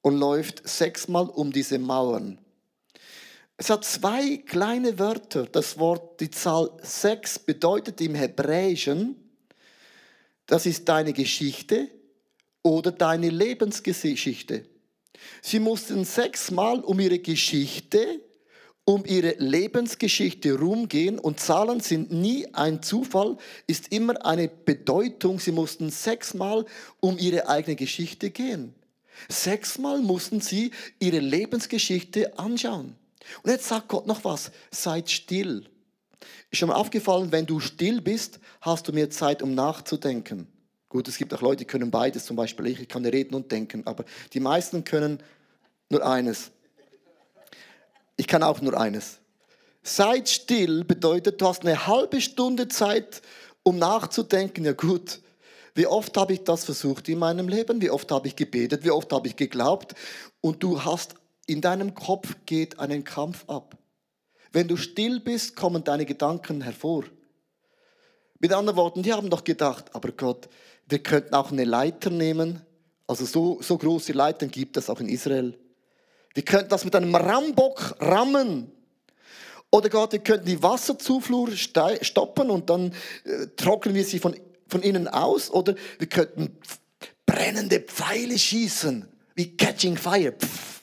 und 0.02 0.18
läuft 0.18 0.68
sechsmal 0.68 1.30
um 1.30 1.52
diese 1.52 1.78
Mauern. 1.78 2.40
Es 3.56 3.70
hat 3.70 3.86
zwei 3.86 4.38
kleine 4.38 4.98
Wörter. 4.98 5.46
Das 5.46 5.78
Wort, 5.78 6.22
die 6.22 6.32
Zahl 6.32 6.72
sechs 6.82 7.38
bedeutet 7.38 8.02
im 8.02 8.16
Hebräischen, 8.16 9.16
das 10.48 10.66
ist 10.66 10.90
deine 10.90 11.14
Geschichte 11.14 11.88
oder 12.64 12.92
deine 12.92 13.30
Lebensgeschichte. 13.30 14.68
Sie 15.44 15.60
mussten 15.60 16.04
sechsmal 16.04 16.80
um 16.80 17.00
ihre 17.00 17.20
Geschichte 17.20 18.22
um 18.86 19.06
ihre 19.06 19.36
Lebensgeschichte 19.38 20.60
rumgehen 20.60 21.18
und 21.18 21.40
Zahlen 21.40 21.80
sind 21.80 22.12
nie 22.12 22.48
ein 22.54 22.82
Zufall, 22.82 23.38
ist 23.66 23.94
immer 23.94 24.26
eine 24.26 24.50
Bedeutung. 24.50 25.40
Sie 25.40 25.54
mussten 25.54 25.90
sechsmal 25.90 26.66
um 27.00 27.18
ihre 27.18 27.48
eigene 27.48 27.76
Geschichte 27.76 28.30
gehen. 28.30 28.76
Sechsmal 29.30 30.00
mussten 30.02 30.42
sie 30.42 30.72
ihre 31.00 31.20
Lebensgeschichte 31.20 32.38
anschauen. 32.38 32.96
Und 33.42 33.52
jetzt 33.52 33.68
sagt 33.68 33.88
Gott 33.88 34.06
noch 34.06 34.26
was, 34.26 34.52
seid 34.70 35.10
still. 35.10 35.66
Ist 36.52 36.60
schon 36.60 36.70
mal 36.70 36.76
aufgefallen, 36.76 37.32
wenn 37.32 37.46
du 37.46 37.60
still 37.60 38.02
bist, 38.02 38.40
hast 38.62 38.88
du 38.88 38.92
mehr 38.92 39.10
Zeit, 39.10 39.42
um 39.42 39.56
nachzudenken. 39.56 40.48
Gut, 40.90 41.08
es 41.08 41.18
gibt 41.18 41.34
auch 41.34 41.42
Leute, 41.42 41.60
die 41.60 41.66
können 41.66 41.90
beides, 41.90 42.26
zum 42.26 42.36
Beispiel 42.36 42.68
ich, 42.68 42.82
ich 42.82 42.88
kann 42.88 43.06
reden 43.06 43.34
und 43.34 43.52
denken, 43.52 43.82
aber 43.88 44.04
die 44.34 44.40
meisten 44.40 44.84
können 44.84 45.20
nur 45.90 46.06
eines. 46.06 46.52
Ich 48.16 48.28
kann 48.28 48.44
auch 48.44 48.62
nur 48.62 48.80
eines. 48.80 49.20
Seid 49.82 50.30
still 50.30 50.84
bedeutet, 50.84 51.42
du 51.42 51.48
hast 51.48 51.64
eine 51.64 51.88
halbe 51.88 52.22
Stunde 52.22 52.68
Zeit, 52.68 53.22
um 53.64 53.78
nachzudenken. 53.78 54.64
Ja 54.66 54.74
gut, 54.74 55.20
wie 55.76 55.88
oft 55.88 56.16
habe 56.18 56.34
ich 56.34 56.44
das 56.44 56.66
versucht 56.66 57.10
in 57.10 57.20
meinem 57.20 57.48
Leben? 57.48 57.82
Wie 57.82 57.90
oft 57.90 58.12
habe 58.12 58.28
ich 58.28 58.36
gebetet? 58.36 58.84
Wie 58.84 58.92
oft 58.92 59.12
habe 59.12 59.28
ich 59.28 59.36
geglaubt? 59.36 59.96
Und 60.42 60.62
du 60.62 60.84
hast 60.84 61.16
in 61.48 61.62
deinem 61.62 61.94
Kopf 61.96 62.36
geht 62.46 62.80
einen 62.80 63.04
Kampf 63.04 63.44
ab. 63.50 63.78
Wenn 64.52 64.68
du 64.68 64.78
still 64.78 65.20
bist, 65.20 65.56
kommen 65.56 65.84
deine 65.84 66.06
Gedanken 66.06 66.62
hervor. 66.62 67.06
Mit 68.40 68.54
anderen 68.54 68.78
Worten, 68.78 69.04
die 69.04 69.14
haben 69.14 69.30
doch 69.30 69.44
gedacht, 69.44 69.96
aber 69.96 70.12
Gott, 70.12 70.48
wir 70.88 71.00
könnten 71.00 71.34
auch 71.34 71.52
eine 71.52 71.64
Leiter 71.64 72.10
nehmen. 72.10 72.62
Also 73.08 73.26
so, 73.26 73.62
so 73.62 73.78
große 73.78 74.14
Leitern 74.14 74.52
gibt 74.52 74.78
es 74.78 74.90
auch 74.90 75.00
in 75.00 75.10
Israel. 75.10 75.58
Wir 76.34 76.44
könnten 76.44 76.70
das 76.70 76.86
mit 76.86 76.96
einem 76.96 77.14
Rambock 77.16 77.96
rammen. 78.00 78.72
Oder 79.72 79.90
Gott, 79.90 80.12
wir 80.12 80.20
könnten 80.20 80.46
die 80.46 80.62
Wasserzufuhr 80.62 81.50
stoppen 81.56 82.50
und 82.50 82.70
dann 82.70 82.94
äh, 83.26 83.48
trocknen 83.56 83.96
wir 83.96 84.06
sie 84.06 84.20
von, 84.20 84.36
von 84.68 84.82
innen 84.82 85.08
aus. 85.08 85.50
Oder 85.50 85.76
wir 85.98 86.08
könnten 86.08 86.58
brennende 87.26 87.80
Pfeile 87.80 88.38
schießen, 88.38 89.08
wie 89.36 89.58
Catching 89.58 89.98
Fire. 89.98 90.32
Pff. 90.32 90.82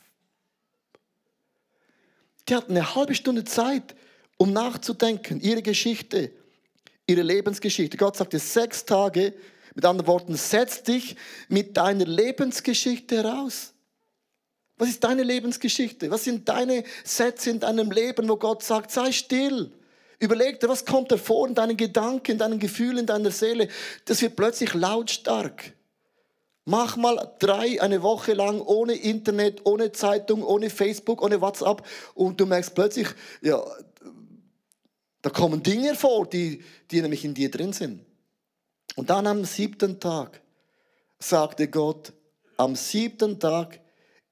Die 2.49 2.57
hatten 2.57 2.73
eine 2.73 2.97
halbe 2.97 3.15
Stunde 3.15 3.45
Zeit, 3.45 3.95
um 4.37 4.53
nachzudenken, 4.53 5.41
ihre 5.41 5.63
Geschichte, 5.63 6.33
ihre 7.07 7.23
Lebensgeschichte. 7.23 7.97
Gott 7.97 8.17
sagte 8.17 8.41
sechs 8.41 8.85
Tage, 8.85 9.35
mit 9.75 9.85
anderen 9.85 10.09
Worten, 10.09 10.35
setz 10.35 10.83
dich 10.83 11.15
mit 11.49 11.77
deiner 11.77 12.07
Lebensgeschichte 12.07 13.19
heraus. 13.19 13.73
Was 14.81 14.89
ist 14.89 15.05
deine 15.05 15.23
Lebensgeschichte? 15.23 16.11
Was 16.11 16.25
sind 16.25 16.49
deine 16.49 16.85
Sätze 17.05 17.51
in 17.51 17.61
deinem 17.61 17.91
Leben, 17.91 18.27
wo 18.31 18.37
Gott 18.37 18.63
sagt, 18.63 18.91
sei 18.91 19.13
still. 19.13 19.71
Überleg 20.19 20.59
dir, 20.59 20.71
was 20.71 20.87
kommt 20.87 21.11
hervor 21.11 21.47
in 21.47 21.55
deinen 21.55 21.77
Gedanken, 21.77 22.33
in 22.33 22.39
deinen 22.39 22.59
Gefühlen, 22.59 23.01
in 23.01 23.07
deiner 23.07 23.31
Seele. 23.31 23.69
Das 24.07 24.23
wird 24.23 24.37
plötzlich 24.37 24.73
lautstark. 24.73 25.75
Mach 26.65 26.97
mal 26.97 27.35
drei, 27.41 27.79
eine 27.83 28.03
Woche 28.03 28.33
lang 28.33 28.63
ohne 28.63 28.95
Internet, 28.95 29.67
ohne 29.67 29.93
Zeitung, 29.93 30.43
ohne 30.43 30.71
Facebook, 30.71 31.21
ohne 31.21 31.43
WhatsApp 31.43 31.87
und 32.15 32.41
du 32.41 32.47
merkst 32.47 32.75
plötzlich, 32.75 33.09
ja, 33.43 33.63
da 35.21 35.29
kommen 35.29 35.63
Dinge 35.63 35.95
vor, 35.95 36.27
die, 36.27 36.65
die 36.91 37.03
nämlich 37.03 37.27
in 37.27 37.35
dir 37.35 37.51
drin 37.51 37.75
sind. 37.75 38.01
Und 38.97 39.11
dann 39.11 39.27
am 39.27 39.45
siebten 39.45 40.01
Tag 40.01 40.41
sagte 41.19 41.69
Gott, 41.69 42.15
am 42.57 42.77
siebten 42.77 43.39
Tag 43.39 43.79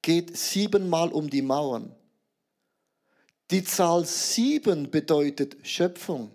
geht 0.01 0.37
siebenmal 0.37 1.09
um 1.11 1.29
die 1.29 1.41
Mauern. 1.41 1.95
Die 3.51 3.63
Zahl 3.63 4.05
sieben 4.05 4.91
bedeutet 4.91 5.57
Schöpfung. 5.63 6.31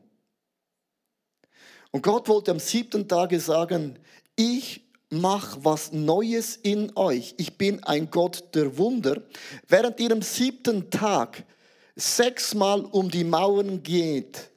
Und 1.93 2.03
Gott 2.03 2.29
wollte 2.29 2.51
am 2.51 2.59
siebten 2.59 3.07
Tage 3.07 3.39
sagen, 3.39 3.99
ich 4.35 4.85
mach 5.11 5.57
was 5.61 5.93
Neues 5.93 6.57
in 6.57 6.91
euch. 6.97 7.35
Ich 7.39 7.57
bin 7.57 7.83
ein 7.85 8.11
Gott 8.11 8.55
der 8.55 8.77
Wunder. 8.79 9.23
Während 9.69 10.01
ihr 10.01 10.11
am 10.11 10.23
siebten 10.23 10.91
Tag 10.91 11.45
sechsmal 11.95 12.81
um 12.81 13.09
die 13.09 13.23
Mauern 13.23 13.83
geht, 13.83 14.51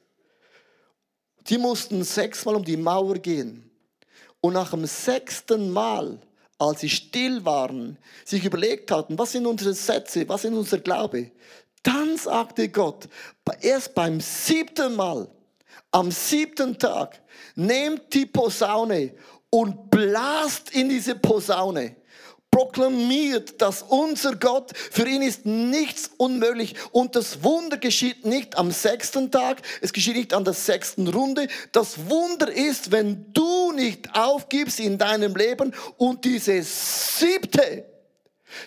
die 1.48 1.58
mussten 1.58 2.02
sechsmal 2.02 2.56
um 2.56 2.64
die 2.64 2.76
Mauer 2.76 3.14
gehen. 3.14 3.70
Und 4.40 4.54
nach 4.54 4.70
dem 4.70 4.86
sechsten 4.86 5.70
Mal 5.70 6.20
als 6.58 6.80
sie 6.80 6.90
still 6.90 7.44
waren, 7.44 7.98
sich 8.24 8.44
überlegt 8.44 8.90
hatten, 8.90 9.18
was 9.18 9.32
sind 9.32 9.46
unsere 9.46 9.74
Sätze, 9.74 10.28
was 10.28 10.42
sind 10.42 10.54
unser 10.54 10.78
Glaube, 10.78 11.30
dann 11.82 12.16
sagte 12.16 12.68
Gott, 12.68 13.08
erst 13.60 13.94
beim 13.94 14.20
siebten 14.20 14.96
Mal, 14.96 15.28
am 15.92 16.10
siebten 16.10 16.78
Tag, 16.78 17.20
nehmt 17.54 18.12
die 18.12 18.26
Posaune 18.26 19.14
und 19.50 19.88
blast 19.90 20.70
in 20.74 20.88
diese 20.88 21.14
Posaune 21.14 21.96
proklamiert, 22.58 23.62
dass 23.62 23.82
unser 23.82 24.34
Gott, 24.34 24.76
für 24.76 25.06
ihn 25.08 25.22
ist 25.22 25.46
nichts 25.46 26.10
unmöglich. 26.16 26.74
Und 26.90 27.14
das 27.14 27.44
Wunder 27.44 27.76
geschieht 27.76 28.26
nicht 28.26 28.58
am 28.58 28.72
sechsten 28.72 29.30
Tag, 29.30 29.62
es 29.80 29.92
geschieht 29.92 30.16
nicht 30.16 30.34
an 30.34 30.42
der 30.42 30.54
sechsten 30.54 31.06
Runde. 31.06 31.46
Das 31.70 32.10
Wunder 32.10 32.50
ist, 32.50 32.90
wenn 32.90 33.32
du 33.32 33.70
nicht 33.70 34.12
aufgibst 34.12 34.80
in 34.80 34.98
deinem 34.98 35.36
Leben 35.36 35.72
und 35.98 36.24
diese 36.24 36.60
siebte, 36.64 37.84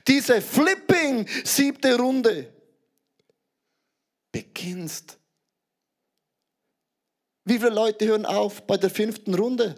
diese 0.07 0.39
flipping 0.41 1.27
siebte 1.43 1.97
Runde 1.97 2.47
beginnst. 4.31 5.17
Wie 7.43 7.57
viele 7.57 7.71
Leute 7.71 8.07
hören 8.07 8.25
auf 8.25 8.65
bei 8.65 8.77
der 8.77 8.89
fünften 8.89 9.35
Runde? 9.35 9.75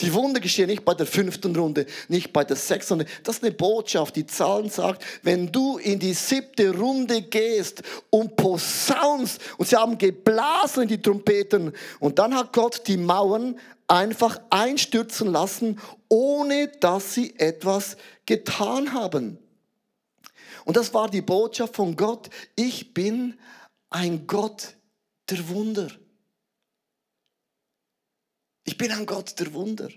Die 0.00 0.12
Wunder 0.14 0.40
geschehen 0.40 0.68
nicht 0.68 0.84
bei 0.84 0.94
der 0.94 1.06
fünften 1.06 1.54
Runde, 1.54 1.86
nicht 2.08 2.32
bei 2.32 2.44
der 2.44 2.56
sechsten 2.56 2.94
Runde. 2.94 3.06
Das 3.22 3.36
ist 3.36 3.44
eine 3.44 3.52
Botschaft, 3.52 4.16
die 4.16 4.26
Zahlen 4.26 4.70
sagt, 4.70 5.04
wenn 5.22 5.52
du 5.52 5.78
in 5.78 5.98
die 5.98 6.14
siebte 6.14 6.74
Runde 6.74 7.22
gehst 7.22 7.82
und 8.08 8.36
posaunst 8.36 9.40
und 9.58 9.68
sie 9.68 9.76
haben 9.76 9.98
geblasen 9.98 10.84
in 10.84 10.88
die 10.88 11.02
Trompeten 11.02 11.72
und 11.98 12.18
dann 12.18 12.34
hat 12.34 12.52
Gott 12.52 12.82
die 12.86 12.96
Mauern 12.96 13.58
einfach 13.88 14.40
einstürzen 14.50 15.32
lassen, 15.32 15.78
ohne 16.08 16.68
dass 16.80 17.14
sie 17.14 17.34
etwas 17.38 17.96
getan 18.24 18.92
haben. 18.94 19.38
Und 20.64 20.76
das 20.76 20.94
war 20.94 21.10
die 21.10 21.22
Botschaft 21.22 21.76
von 21.76 21.96
Gott. 21.96 22.30
Ich 22.54 22.94
bin 22.94 23.38
ein 23.90 24.26
Gott 24.26 24.76
der 25.28 25.48
Wunder. 25.48 25.88
Ich 28.70 28.78
bin 28.78 28.92
ein 28.92 29.04
Gott 29.04 29.34
der 29.40 29.52
Wunder. 29.52 29.88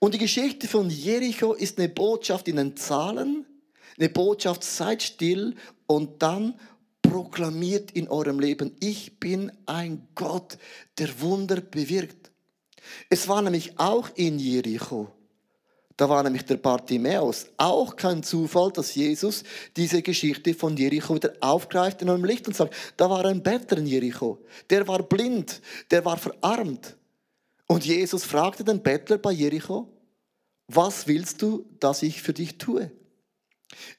Und 0.00 0.12
die 0.12 0.18
Geschichte 0.18 0.66
von 0.66 0.90
Jericho 0.90 1.52
ist 1.52 1.78
eine 1.78 1.88
Botschaft 1.88 2.48
in 2.48 2.56
den 2.56 2.76
Zahlen, 2.76 3.46
eine 3.96 4.08
Botschaft, 4.08 4.64
seid 4.64 5.00
still 5.00 5.54
und 5.86 6.20
dann 6.20 6.58
proklamiert 7.02 7.92
in 7.92 8.08
eurem 8.08 8.40
Leben, 8.40 8.74
ich 8.80 9.20
bin 9.20 9.52
ein 9.66 10.08
Gott, 10.16 10.58
der 10.98 11.20
Wunder 11.20 11.60
bewirkt. 11.60 12.32
Es 13.10 13.28
war 13.28 13.42
nämlich 13.42 13.78
auch 13.78 14.10
in 14.16 14.40
Jericho. 14.40 15.12
Da 15.96 16.08
war 16.08 16.24
nämlich 16.24 16.46
der 16.46 16.56
Bartimäus. 16.56 17.46
Auch 17.58 17.94
kein 17.94 18.24
Zufall, 18.24 18.72
dass 18.72 18.96
Jesus 18.96 19.44
diese 19.76 20.02
Geschichte 20.02 20.52
von 20.52 20.76
Jericho 20.76 21.14
wieder 21.14 21.34
aufgreift 21.38 22.02
in 22.02 22.10
einem 22.10 22.24
Licht 22.24 22.48
und 22.48 22.56
sagt, 22.56 22.74
da 22.96 23.08
war 23.08 23.24
ein 23.24 23.40
Bettler 23.40 23.78
in 23.78 23.86
Jericho. 23.86 24.40
Der 24.68 24.88
war 24.88 25.04
blind, 25.04 25.62
der 25.92 26.04
war 26.04 26.16
verarmt. 26.16 26.97
Und 27.68 27.84
Jesus 27.84 28.24
fragte 28.24 28.64
den 28.64 28.82
Bettler 28.82 29.18
bei 29.18 29.30
Jericho, 29.30 29.92
was 30.66 31.06
willst 31.06 31.42
du, 31.42 31.66
dass 31.78 32.02
ich 32.02 32.22
für 32.22 32.32
dich 32.32 32.58
tue? 32.58 32.90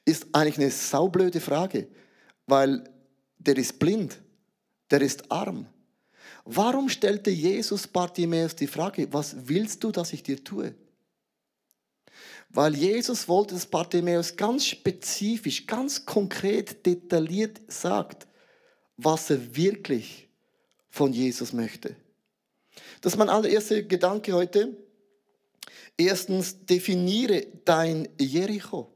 Ist 0.05 0.27
eigentlich 0.33 0.57
eine 0.57 0.71
saublöde 0.71 1.39
Frage, 1.39 1.87
weil 2.47 2.83
der 3.37 3.57
ist 3.57 3.79
blind, 3.79 4.19
der 4.89 5.01
ist 5.01 5.31
arm. 5.31 5.67
Warum 6.45 6.89
stellte 6.89 7.29
Jesus 7.29 7.87
Bartimäus 7.87 8.55
die 8.55 8.67
Frage, 8.67 9.13
was 9.13 9.35
willst 9.47 9.83
du, 9.83 9.91
dass 9.91 10.13
ich 10.13 10.23
dir 10.23 10.43
tue? 10.43 10.73
Weil 12.49 12.75
Jesus 12.75 13.27
wollte, 13.27 13.53
dass 13.53 13.67
Bartimäus 13.67 14.35
ganz 14.35 14.65
spezifisch, 14.65 15.67
ganz 15.67 16.05
konkret, 16.05 16.85
detailliert 16.87 17.61
sagt, 17.67 18.27
was 18.97 19.29
er 19.29 19.55
wirklich 19.55 20.27
von 20.89 21.13
Jesus 21.13 21.53
möchte. 21.53 21.95
Das 23.01 23.13
ist 23.13 23.17
mein 23.17 23.29
allererster 23.29 23.81
Gedanke 23.83 24.33
heute. 24.33 24.75
Erstens, 25.97 26.65
definiere 26.65 27.45
dein 27.65 28.07
Jericho. 28.19 28.93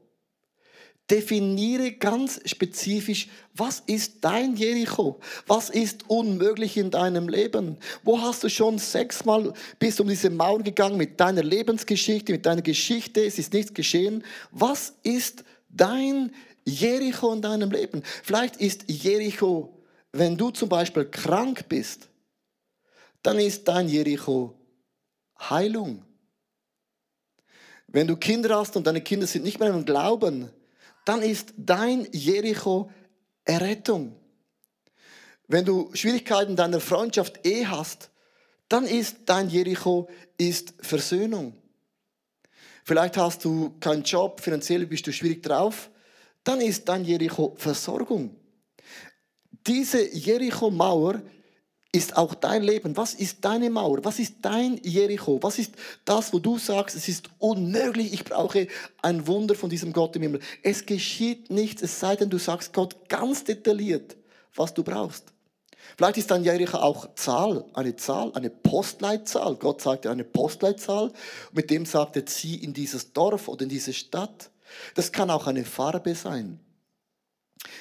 Definiere 1.10 1.92
ganz 1.92 2.40
spezifisch, 2.46 3.28
was 3.54 3.82
ist 3.86 4.24
dein 4.24 4.56
Jericho? 4.56 5.20
Was 5.46 5.68
ist 5.68 6.08
unmöglich 6.08 6.78
in 6.78 6.90
deinem 6.90 7.28
Leben? 7.28 7.76
Wo 8.04 8.22
hast 8.22 8.42
du 8.42 8.48
schon 8.48 8.78
sechsmal 8.78 9.52
bis 9.78 10.00
um 10.00 10.08
diese 10.08 10.30
Mauer 10.30 10.62
gegangen 10.62 10.96
mit 10.96 11.20
deiner 11.20 11.42
Lebensgeschichte, 11.42 12.32
mit 12.32 12.46
deiner 12.46 12.62
Geschichte? 12.62 13.22
Es 13.22 13.38
ist 13.38 13.52
nichts 13.52 13.74
geschehen. 13.74 14.24
Was 14.50 14.94
ist 15.02 15.44
dein 15.68 16.32
Jericho 16.64 17.34
in 17.34 17.42
deinem 17.42 17.70
Leben? 17.70 18.02
Vielleicht 18.22 18.56
ist 18.56 18.84
Jericho, 18.86 19.78
wenn 20.12 20.38
du 20.38 20.50
zum 20.52 20.70
Beispiel 20.70 21.04
krank 21.04 21.68
bist, 21.68 22.08
dann 23.24 23.38
ist 23.38 23.66
dein 23.66 23.88
Jericho 23.88 24.54
Heilung. 25.40 26.04
Wenn 27.88 28.06
du 28.06 28.16
Kinder 28.16 28.56
hast 28.58 28.76
und 28.76 28.86
deine 28.86 29.00
Kinder 29.00 29.26
sind 29.26 29.44
nicht 29.44 29.58
mehr 29.58 29.70
im 29.70 29.84
Glauben, 29.84 30.50
dann 31.06 31.22
ist 31.22 31.54
dein 31.56 32.06
Jericho 32.12 32.90
Errettung. 33.44 34.14
Wenn 35.48 35.64
du 35.64 35.90
Schwierigkeiten 35.94 36.52
in 36.52 36.56
deiner 36.56 36.80
Freundschaft 36.80 37.46
eh 37.46 37.66
hast, 37.66 38.10
dann 38.68 38.84
ist 38.84 39.16
dein 39.26 39.48
Jericho 39.48 40.08
ist 40.36 40.74
Versöhnung. 40.80 41.54
Vielleicht 42.84 43.16
hast 43.16 43.44
du 43.44 43.70
keinen 43.80 44.02
Job, 44.02 44.40
finanziell 44.40 44.86
bist 44.86 45.06
du 45.06 45.12
schwierig 45.12 45.42
drauf, 45.42 45.90
dann 46.42 46.60
ist 46.60 46.88
dein 46.88 47.04
Jericho 47.04 47.54
Versorgung. 47.56 48.36
Diese 49.66 50.14
Jericho-Mauer 50.14 51.22
ist 51.94 52.16
auch 52.16 52.34
dein 52.34 52.62
Leben. 52.62 52.96
Was 52.96 53.14
ist 53.14 53.44
deine 53.44 53.70
Mauer? 53.70 54.04
Was 54.04 54.18
ist 54.18 54.36
dein 54.42 54.80
Jericho? 54.82 55.38
Was 55.42 55.58
ist 55.58 55.74
das, 56.04 56.32
wo 56.32 56.40
du 56.40 56.58
sagst, 56.58 56.96
es 56.96 57.08
ist 57.08 57.30
unmöglich, 57.38 58.12
ich 58.12 58.24
brauche 58.24 58.66
ein 59.00 59.26
Wunder 59.28 59.54
von 59.54 59.70
diesem 59.70 59.92
Gott 59.92 60.16
im 60.16 60.22
Himmel. 60.22 60.40
Es 60.62 60.86
geschieht 60.86 61.50
nichts, 61.50 61.82
es 61.82 62.00
sei 62.00 62.16
denn, 62.16 62.30
du 62.30 62.38
sagst 62.38 62.72
Gott 62.72 63.08
ganz 63.08 63.44
detailliert, 63.44 64.16
was 64.56 64.74
du 64.74 64.82
brauchst. 64.82 65.32
Vielleicht 65.96 66.16
ist 66.16 66.30
dein 66.30 66.42
Jericho 66.42 66.78
auch 66.78 67.14
Zahl, 67.14 67.64
eine 67.74 67.94
Zahl, 67.94 68.32
eine 68.34 68.50
Postleitzahl. 68.50 69.54
Gott 69.54 69.80
sagt 69.80 70.04
dir 70.04 70.10
eine 70.10 70.24
Postleitzahl. 70.24 71.12
Mit 71.52 71.70
dem 71.70 71.86
sagt 71.86 72.16
er, 72.16 72.26
zieh 72.26 72.56
in 72.56 72.72
dieses 72.72 73.12
Dorf 73.12 73.46
oder 73.46 73.62
in 73.62 73.68
diese 73.68 73.92
Stadt. 73.92 74.50
Das 74.96 75.12
kann 75.12 75.30
auch 75.30 75.46
eine 75.46 75.64
Farbe 75.64 76.14
sein. 76.16 76.58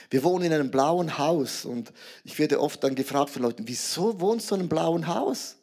Wir 0.10 0.24
wohnen 0.24 0.46
in 0.46 0.54
einem 0.54 0.72
blauen 0.72 1.18
Haus 1.18 1.66
und 1.66 1.92
ich 2.24 2.38
werde 2.40 2.60
oft 2.60 2.84
dann 2.84 2.96
gefragt 2.96 3.32
von 3.32 3.42
Leuten, 3.42 3.68
wieso 3.68 4.20
wohnst 4.20 4.52
du 4.52 4.56
in 4.56 4.62
einem 4.62 4.70
blauen 4.70 5.08
Haus? 5.08 5.58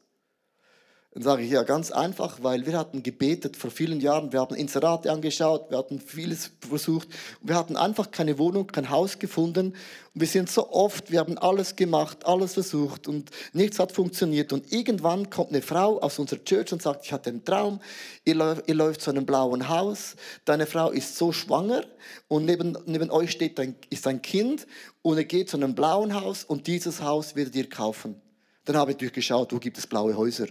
Dann 1.13 1.25
sage 1.25 1.43
ich 1.43 1.51
ja 1.51 1.65
ganz 1.65 1.91
einfach, 1.91 2.39
weil 2.41 2.67
wir 2.67 2.79
hatten 2.79 3.03
gebetet 3.03 3.57
vor 3.57 3.73
vielen 3.73 4.01
Jahren, 4.01 4.33
wir 4.33 4.39
haben 4.39 4.55
Inserate 4.55 5.11
angeschaut, 5.11 5.69
wir 5.69 5.77
hatten 5.77 5.99
vieles 5.99 6.53
versucht 6.61 7.09
und 7.41 7.49
wir 7.49 7.57
hatten 7.57 7.77
einfach 7.77 8.13
keine 8.13 8.39
Wohnung, 8.39 8.69
kein 8.69 8.91
Haus 8.91 9.19
gefunden 9.19 9.75
und 10.15 10.21
wir 10.21 10.29
sind 10.29 10.49
so 10.49 10.71
oft, 10.71 11.11
wir 11.11 11.19
haben 11.19 11.37
alles 11.37 11.75
gemacht, 11.75 12.25
alles 12.27 12.55
versucht 12.55 13.09
und 13.09 13.31
nichts 13.53 13.81
hat 13.81 13.91
funktioniert 13.91 14.53
und 14.53 14.73
irgendwann 14.73 15.31
kommt 15.31 15.49
eine 15.49 15.63
Frau 15.63 15.99
aus 15.99 16.21
unserer 16.21 16.45
Church 16.45 16.73
und 16.73 16.81
sagt, 16.81 17.05
ich 17.05 17.13
hatte 17.13 17.31
einen 17.31 17.45
Traum, 17.45 17.81
ihr, 18.25 18.63
ihr 18.65 18.75
läuft 18.77 19.01
zu 19.01 19.11
einem 19.11 19.27
blauen 19.27 19.69
Haus, 19.69 20.15
deine 20.45 20.67
Frau 20.67 20.91
ist 20.91 21.17
so 21.17 21.33
schwanger 21.33 21.87
und 22.29 22.45
neben, 22.45 22.79
neben 22.87 23.11
euch 23.11 23.33
steht 23.33 23.59
ein, 23.59 23.75
ist 23.91 24.07
ein 24.07 24.23
Kind 24.23 24.65
und 25.03 25.17
er 25.17 25.25
geht 25.25 25.51
zu 25.51 25.57
einem 25.57 25.75
blauen 25.75 26.15
Haus 26.15 26.45
und 26.45 26.69
dieses 26.69 27.03
Haus 27.03 27.35
werdet 27.35 27.57
ihr 27.57 27.69
kaufen. 27.69 28.15
Dann 28.65 28.77
habe 28.77 28.93
ich 28.93 28.99
durchgeschaut, 28.99 29.53
wo 29.53 29.59
gibt 29.59 29.77
es 29.77 29.89
blaue 29.89 30.17
Häuser. 30.17 30.47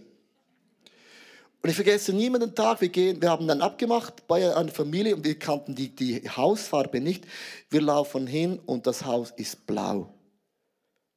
Und 1.62 1.70
ich 1.70 1.76
vergesse 1.76 2.14
niemanden 2.14 2.56
Tag, 2.56 2.80
wir, 2.80 2.88
gehen, 2.88 3.22
wir 3.22 3.30
haben 3.30 3.48
dann 3.48 3.62
abgemacht 3.62 4.26
bei 4.28 4.56
einer 4.56 4.72
Familie 4.72 5.16
und 5.16 5.26
wir 5.26 5.38
kannten 5.38 5.76
die, 5.76 5.90
die 5.90 6.30
Hausfarbe 6.30 7.02
nicht. 7.02 7.26
Wir 7.70 7.82
laufen 7.82 8.28
hin 8.28 8.60
und 8.66 8.88
das 8.88 9.04
Haus 9.04 9.32
ist 9.36 9.68
blau. 9.68 10.14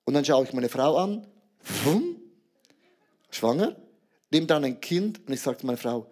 Und 0.05 0.14
dann 0.14 0.24
schaue 0.24 0.44
ich 0.44 0.52
meine 0.52 0.68
Frau 0.68 0.96
an, 0.96 1.24
wumm, 1.85 2.16
schwanger, 3.31 3.76
nehme 4.31 4.46
dann 4.46 4.64
ein 4.64 4.81
Kind 4.81 5.20
und 5.26 5.33
ich 5.33 5.40
sage 5.40 5.59
zu 5.59 5.66
meiner 5.66 5.78
Frau, 5.78 6.11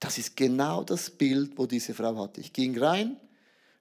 das 0.00 0.18
ist 0.18 0.36
genau 0.36 0.84
das 0.84 1.08
Bild, 1.08 1.56
wo 1.56 1.64
diese 1.64 1.94
Frau 1.94 2.14
hatte. 2.16 2.42
Ich 2.42 2.52
ging 2.52 2.78
rein, 2.78 3.16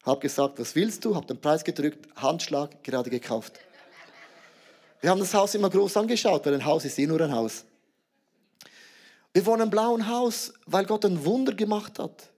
habe 0.04 0.21
gesagt, 0.21 0.58
was 0.60 0.73
willst 0.75 1.04
du, 1.04 1.15
habe 1.15 1.25
den 1.25 1.41
Preis 1.41 1.65
gedrückt, 1.65 2.08
Handschlag, 2.15 2.82
gerade 2.84 3.10
gekauft. 3.10 3.60
Wir 5.01 5.10
haben 5.10 5.19
das 5.19 5.34
Haus 5.34 5.54
immer 5.56 5.69
groß 5.69 5.97
angeschaut, 5.97 6.45
weil 6.45 6.54
ein 6.54 6.63
Haus 6.63 6.86
ist 6.86 6.97
eh 6.97 7.08
nur 7.08 7.19
ein 7.19 7.34
Haus. 7.34 7.65
Wir 9.34 9.46
wohnen 9.46 9.63
im 9.63 9.70
blauen 9.70 10.08
Haus, 10.08 10.54
weil 10.65 10.86
Gott 10.86 11.06
ein 11.06 11.24
Wunder 11.26 11.54
gemacht 11.54 12.00
hat. 12.00 12.32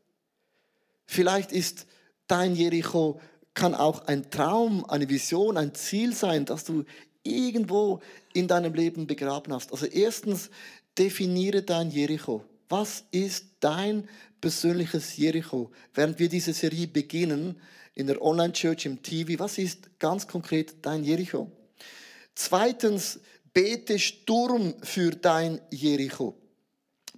Vielleicht 1.06 1.51
ist 1.51 1.88
dein 2.27 2.56
Jericho, 2.56 3.19
kann 3.53 3.75
auch 3.75 4.06
ein 4.08 4.29
Traum, 4.29 4.86
eine 4.86 5.10
Vision, 5.10 5.58
ein 5.58 5.73
Ziel 5.75 6.13
sein, 6.13 6.45
das 6.45 6.63
du 6.63 6.84
irgendwo 7.23 8.01
in 8.34 8.47
deinem 8.47 8.73
Leben 8.73 9.08
begraben 9.08 9.53
hast. 9.53 9.71
Also 9.71 9.86
erstens, 9.86 10.49
definiere 10.97 11.63
dein 11.63 11.89
Jericho. 11.89 12.45
Was 12.69 13.03
ist 13.12 13.45
dein 13.60 14.08
persönliches 14.41 15.17
Jericho? 15.17 15.71
Während 15.93 16.19
wir 16.19 16.29
diese 16.29 16.53
Serie 16.53 16.88
beginnen, 16.88 17.60
in 17.95 18.08
der 18.08 18.21
Online-Church, 18.21 18.86
im 18.86 19.01
TV, 19.03 19.39
was 19.39 19.58
ist 19.58 19.99
ganz 19.99 20.27
konkret 20.27 20.75
dein 20.82 21.03
Jericho? 21.03 21.51
Zweitens, 22.34 23.19
bete 23.53 23.99
Sturm 23.99 24.73
für 24.82 25.12
dein 25.12 25.62
Jericho. 25.69 26.36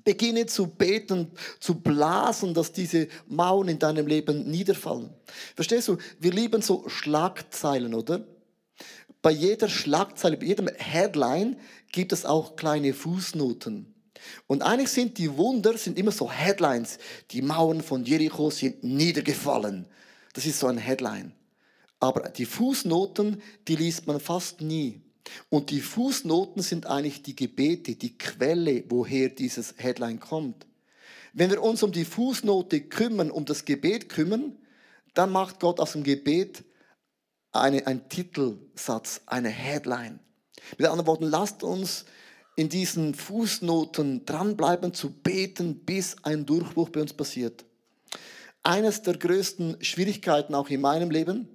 Beginne 0.06 0.46
zu 0.46 0.68
beten, 0.68 1.32
zu 1.60 1.82
blasen, 1.82 2.54
dass 2.54 2.72
diese 2.72 3.10
Mauern 3.28 3.68
in 3.68 3.80
deinem 3.80 4.08
Leben 4.08 4.50
niederfallen. 4.50 5.10
Verstehst 5.56 5.90
du? 5.90 5.98
Wir 6.20 6.32
lieben 6.32 6.62
so 6.62 6.88
Schlagzeilen, 6.88 7.94
oder? 7.94 8.26
Bei 9.22 9.32
jeder 9.32 9.68
Schlagzeile, 9.68 10.38
bei 10.38 10.46
jedem 10.46 10.70
Headline 10.78 11.58
gibt 11.92 12.14
es 12.14 12.26
auch 12.26 12.56
kleine 12.56 12.94
Fußnoten. 12.94 13.94
Und 14.48 14.62
eigentlich 14.62 14.90
sind 14.90 15.18
die 15.18 15.36
Wunder 15.36 15.78
sind 15.78 15.98
immer 15.98 16.12
so 16.12 16.32
Headlines. 16.32 17.00
Die 17.32 17.42
Mauern 17.42 17.82
von 17.82 18.06
Jericho 18.06 18.50
sind 18.52 18.84
niedergefallen. 18.84 19.86
Das 20.34 20.46
ist 20.46 20.60
so 20.60 20.68
ein 20.68 20.78
Headline. 20.78 21.34
Aber 22.00 22.30
die 22.30 22.46
Fußnoten, 22.46 23.42
die 23.68 23.76
liest 23.76 24.06
man 24.06 24.20
fast 24.20 24.62
nie. 24.62 25.02
Und 25.50 25.70
die 25.72 25.82
Fußnoten 25.82 26.62
sind 26.62 26.86
eigentlich 26.86 27.24
die 27.24 27.36
Gebete, 27.36 27.96
die 27.96 28.18
Quelle, 28.18 28.84
woher 28.90 29.30
dieses 29.30 29.76
Headline 29.78 30.20
kommt. 30.20 30.66
Wenn 31.34 31.50
wir 31.50 31.62
uns 31.62 31.84
um 31.84 31.92
die 31.92 32.06
Fußnote 32.06 32.82
kümmern, 32.82 33.32
um 33.32 33.46
das 33.46 33.66
Gebet 33.66 34.10
kümmern, 34.10 34.58
dann 35.14 35.32
macht 35.32 35.60
Gott 35.60 35.80
aus 35.80 35.94
dem 35.94 36.04
Gebet 36.04 36.64
eine, 37.52 37.86
einen 37.88 38.08
Titelsatz, 38.10 39.22
eine 39.26 39.50
Headline. 39.50 40.20
Mit 40.78 40.88
anderen 40.88 41.08
Worten, 41.08 41.26
lasst 41.26 41.64
uns 41.64 42.06
in 42.56 42.70
diesen 42.70 43.14
Fußnoten 43.14 44.26
dranbleiben 44.26 44.94
zu 44.94 45.12
beten, 45.12 45.80
bis 45.86 46.16
ein 46.24 46.46
Durchbruch 46.46 46.90
bei 46.90 47.02
uns 47.02 47.14
passiert. 47.14 47.66
Eines 48.64 49.02
der 49.02 49.18
größten 49.18 49.84
Schwierigkeiten 49.84 50.56
auch 50.56 50.70
in 50.70 50.82
meinem 50.82 51.12
Leben 51.12 51.50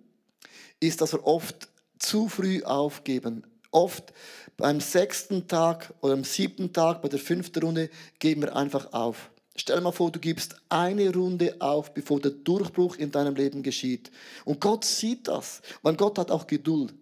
ist, 0.78 1.00
dass 1.00 1.12
wir 1.12 1.24
oft 1.24 1.68
zu 1.98 2.28
früh 2.28 2.62
aufgeben. 2.62 3.46
Oft 3.70 4.12
beim 4.56 4.80
sechsten 4.80 5.48
Tag 5.48 5.92
oder 6.00 6.14
am 6.14 6.24
siebten 6.24 6.72
Tag, 6.72 7.02
bei 7.02 7.08
der 7.08 7.18
fünften 7.18 7.62
Runde, 7.62 7.90
geben 8.18 8.42
wir 8.42 8.56
einfach 8.56 8.92
auf. 8.92 9.30
Stell 9.56 9.80
mal 9.80 9.92
vor, 9.92 10.10
du 10.10 10.18
gibst 10.18 10.56
eine 10.68 11.12
Runde 11.12 11.56
auf, 11.58 11.92
bevor 11.92 12.20
der 12.20 12.30
Durchbruch 12.30 12.96
in 12.96 13.10
deinem 13.10 13.34
Leben 13.34 13.62
geschieht. 13.62 14.10
Und 14.44 14.60
Gott 14.60 14.84
sieht 14.84 15.28
das, 15.28 15.60
weil 15.82 15.96
Gott 15.96 16.18
hat 16.18 16.30
auch 16.30 16.46
Geduld. 16.46 16.94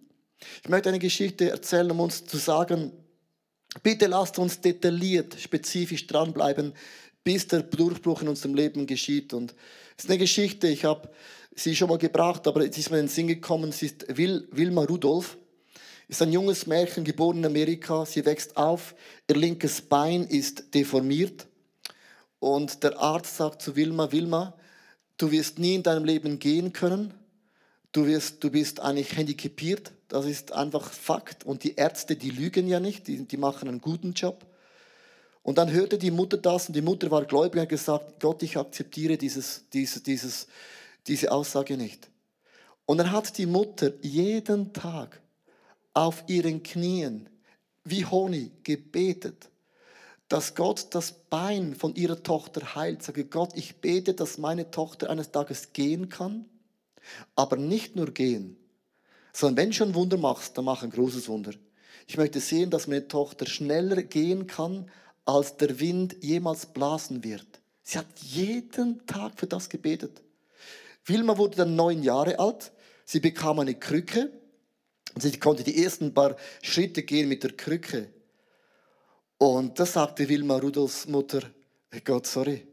Ich 0.63 0.69
möchte 0.69 0.89
eine 0.89 0.99
Geschichte 0.99 1.49
erzählen, 1.49 1.91
um 1.91 1.99
uns 1.99 2.25
zu 2.25 2.37
sagen, 2.37 2.91
bitte 3.83 4.07
lasst 4.07 4.39
uns 4.39 4.61
detailliert, 4.61 5.39
spezifisch 5.39 6.07
dranbleiben, 6.07 6.73
bis 7.23 7.47
der 7.47 7.61
Durchbruch 7.61 8.21
in 8.21 8.29
unserem 8.29 8.55
Leben 8.55 8.87
geschieht. 8.87 9.33
Und 9.33 9.53
es 9.97 10.05
ist 10.05 10.09
eine 10.09 10.19
Geschichte, 10.19 10.67
ich 10.67 10.85
habe 10.85 11.09
sie 11.55 11.75
schon 11.75 11.89
mal 11.89 11.97
gebracht, 11.97 12.47
aber 12.47 12.67
es 12.67 12.77
ist 12.77 12.89
mir 12.89 12.99
in 12.99 13.05
den 13.05 13.11
Sinn 13.11 13.27
gekommen, 13.27 13.71
sie 13.71 13.87
ist 13.87 14.17
Wil 14.17 14.47
Wilma 14.51 14.83
Rudolph. 14.83 15.37
Ist 16.09 16.23
ein 16.23 16.31
junges 16.31 16.65
Mädchen, 16.65 17.03
geboren 17.03 17.37
in 17.37 17.45
Amerika. 17.45 18.03
Sie 18.03 18.25
wächst 18.25 18.57
auf, 18.57 18.95
ihr 19.29 19.35
linkes 19.35 19.79
Bein 19.83 20.25
ist 20.25 20.73
deformiert. 20.73 21.45
Und 22.39 22.81
der 22.81 22.97
Arzt 22.97 23.37
sagt 23.37 23.61
zu 23.61 23.75
Wilma, 23.75 24.11
Wilma, 24.11 24.57
du 25.17 25.29
wirst 25.29 25.59
nie 25.59 25.75
in 25.75 25.83
deinem 25.83 26.05
Leben 26.05 26.39
gehen 26.39 26.73
können. 26.73 27.13
Du, 27.91 28.07
wirst, 28.07 28.43
du 28.43 28.49
bist 28.49 28.79
eigentlich 28.79 29.15
handicapiert. 29.15 29.91
Das 30.07 30.25
ist 30.25 30.51
einfach 30.51 30.91
Fakt. 30.91 31.45
Und 31.45 31.63
die 31.63 31.75
Ärzte, 31.75 32.15
die 32.15 32.31
lügen 32.31 32.67
ja 32.67 32.79
nicht, 32.79 33.07
die, 33.07 33.27
die 33.27 33.37
machen 33.37 33.69
einen 33.69 33.79
guten 33.79 34.13
Job. 34.13 34.47
Und 35.43 35.59
dann 35.59 35.71
hörte 35.71 35.99
die 35.99 36.09
Mutter 36.09 36.37
das 36.37 36.69
und 36.69 36.75
die 36.75 36.81
Mutter 36.81 37.11
war 37.11 37.23
gläubig 37.25 37.57
und 37.57 37.61
hat 37.61 37.69
gesagt, 37.69 38.19
Gott, 38.19 38.41
ich 38.41 38.57
akzeptiere 38.57 39.15
dieses, 39.15 39.65
dieses, 39.71 40.01
dieses, 40.01 40.47
diese 41.05 41.31
Aussage 41.31 41.77
nicht. 41.77 42.09
Und 42.87 42.97
dann 42.97 43.11
hat 43.11 43.37
die 43.37 43.45
Mutter 43.45 43.93
jeden 44.01 44.73
Tag 44.73 45.21
auf 45.93 46.23
ihren 46.27 46.63
Knien 46.63 47.29
wie 47.83 48.05
Honig 48.05 48.63
gebetet, 48.63 49.49
dass 50.27 50.53
Gott 50.53 50.87
das 50.91 51.11
Bein 51.11 51.75
von 51.75 51.95
ihrer 51.95 52.21
Tochter 52.21 52.75
heilt. 52.75 53.01
Sage 53.03 53.25
Gott, 53.25 53.51
ich 53.55 53.77
bete, 53.77 54.13
dass 54.13 54.37
meine 54.37 54.69
Tochter 54.71 55.09
eines 55.09 55.31
Tages 55.31 55.73
gehen 55.73 56.09
kann, 56.09 56.45
aber 57.35 57.57
nicht 57.57 57.95
nur 57.95 58.11
gehen, 58.11 58.57
sondern 59.33 59.57
wenn 59.57 59.69
du 59.69 59.75
schon 59.75 59.95
Wunder 59.95 60.17
machst, 60.17 60.57
dann 60.57 60.65
mach 60.65 60.83
ein 60.83 60.91
großes 60.91 61.27
Wunder. 61.27 61.51
Ich 62.07 62.17
möchte 62.17 62.39
sehen, 62.39 62.69
dass 62.69 62.87
meine 62.87 63.07
Tochter 63.07 63.45
schneller 63.45 64.01
gehen 64.03 64.47
kann, 64.47 64.89
als 65.25 65.57
der 65.57 65.79
Wind 65.79 66.17
jemals 66.21 66.65
blasen 66.65 67.23
wird. 67.23 67.45
Sie 67.83 67.97
hat 67.97 68.07
jeden 68.19 69.05
Tag 69.05 69.33
für 69.39 69.47
das 69.47 69.69
gebetet. 69.69 70.21
Wilma 71.05 71.37
wurde 71.37 71.57
dann 71.57 71.75
neun 71.75 72.03
Jahre 72.03 72.39
alt. 72.39 72.71
Sie 73.05 73.19
bekam 73.19 73.59
eine 73.59 73.75
Krücke. 73.75 74.31
Und 75.15 75.21
sie 75.21 75.37
konnte 75.39 75.63
die 75.63 75.83
ersten 75.83 76.13
paar 76.13 76.35
Schritte 76.61 77.03
gehen 77.03 77.27
mit 77.27 77.43
der 77.43 77.53
Krücke. 77.53 78.09
Und 79.37 79.79
da 79.79 79.85
sagte 79.85 80.27
Wilma 80.27 80.57
Rudolfs 80.57 81.07
Mutter, 81.07 81.41
hey 81.89 82.01
Gott, 82.01 82.27
sorry, 82.27 82.67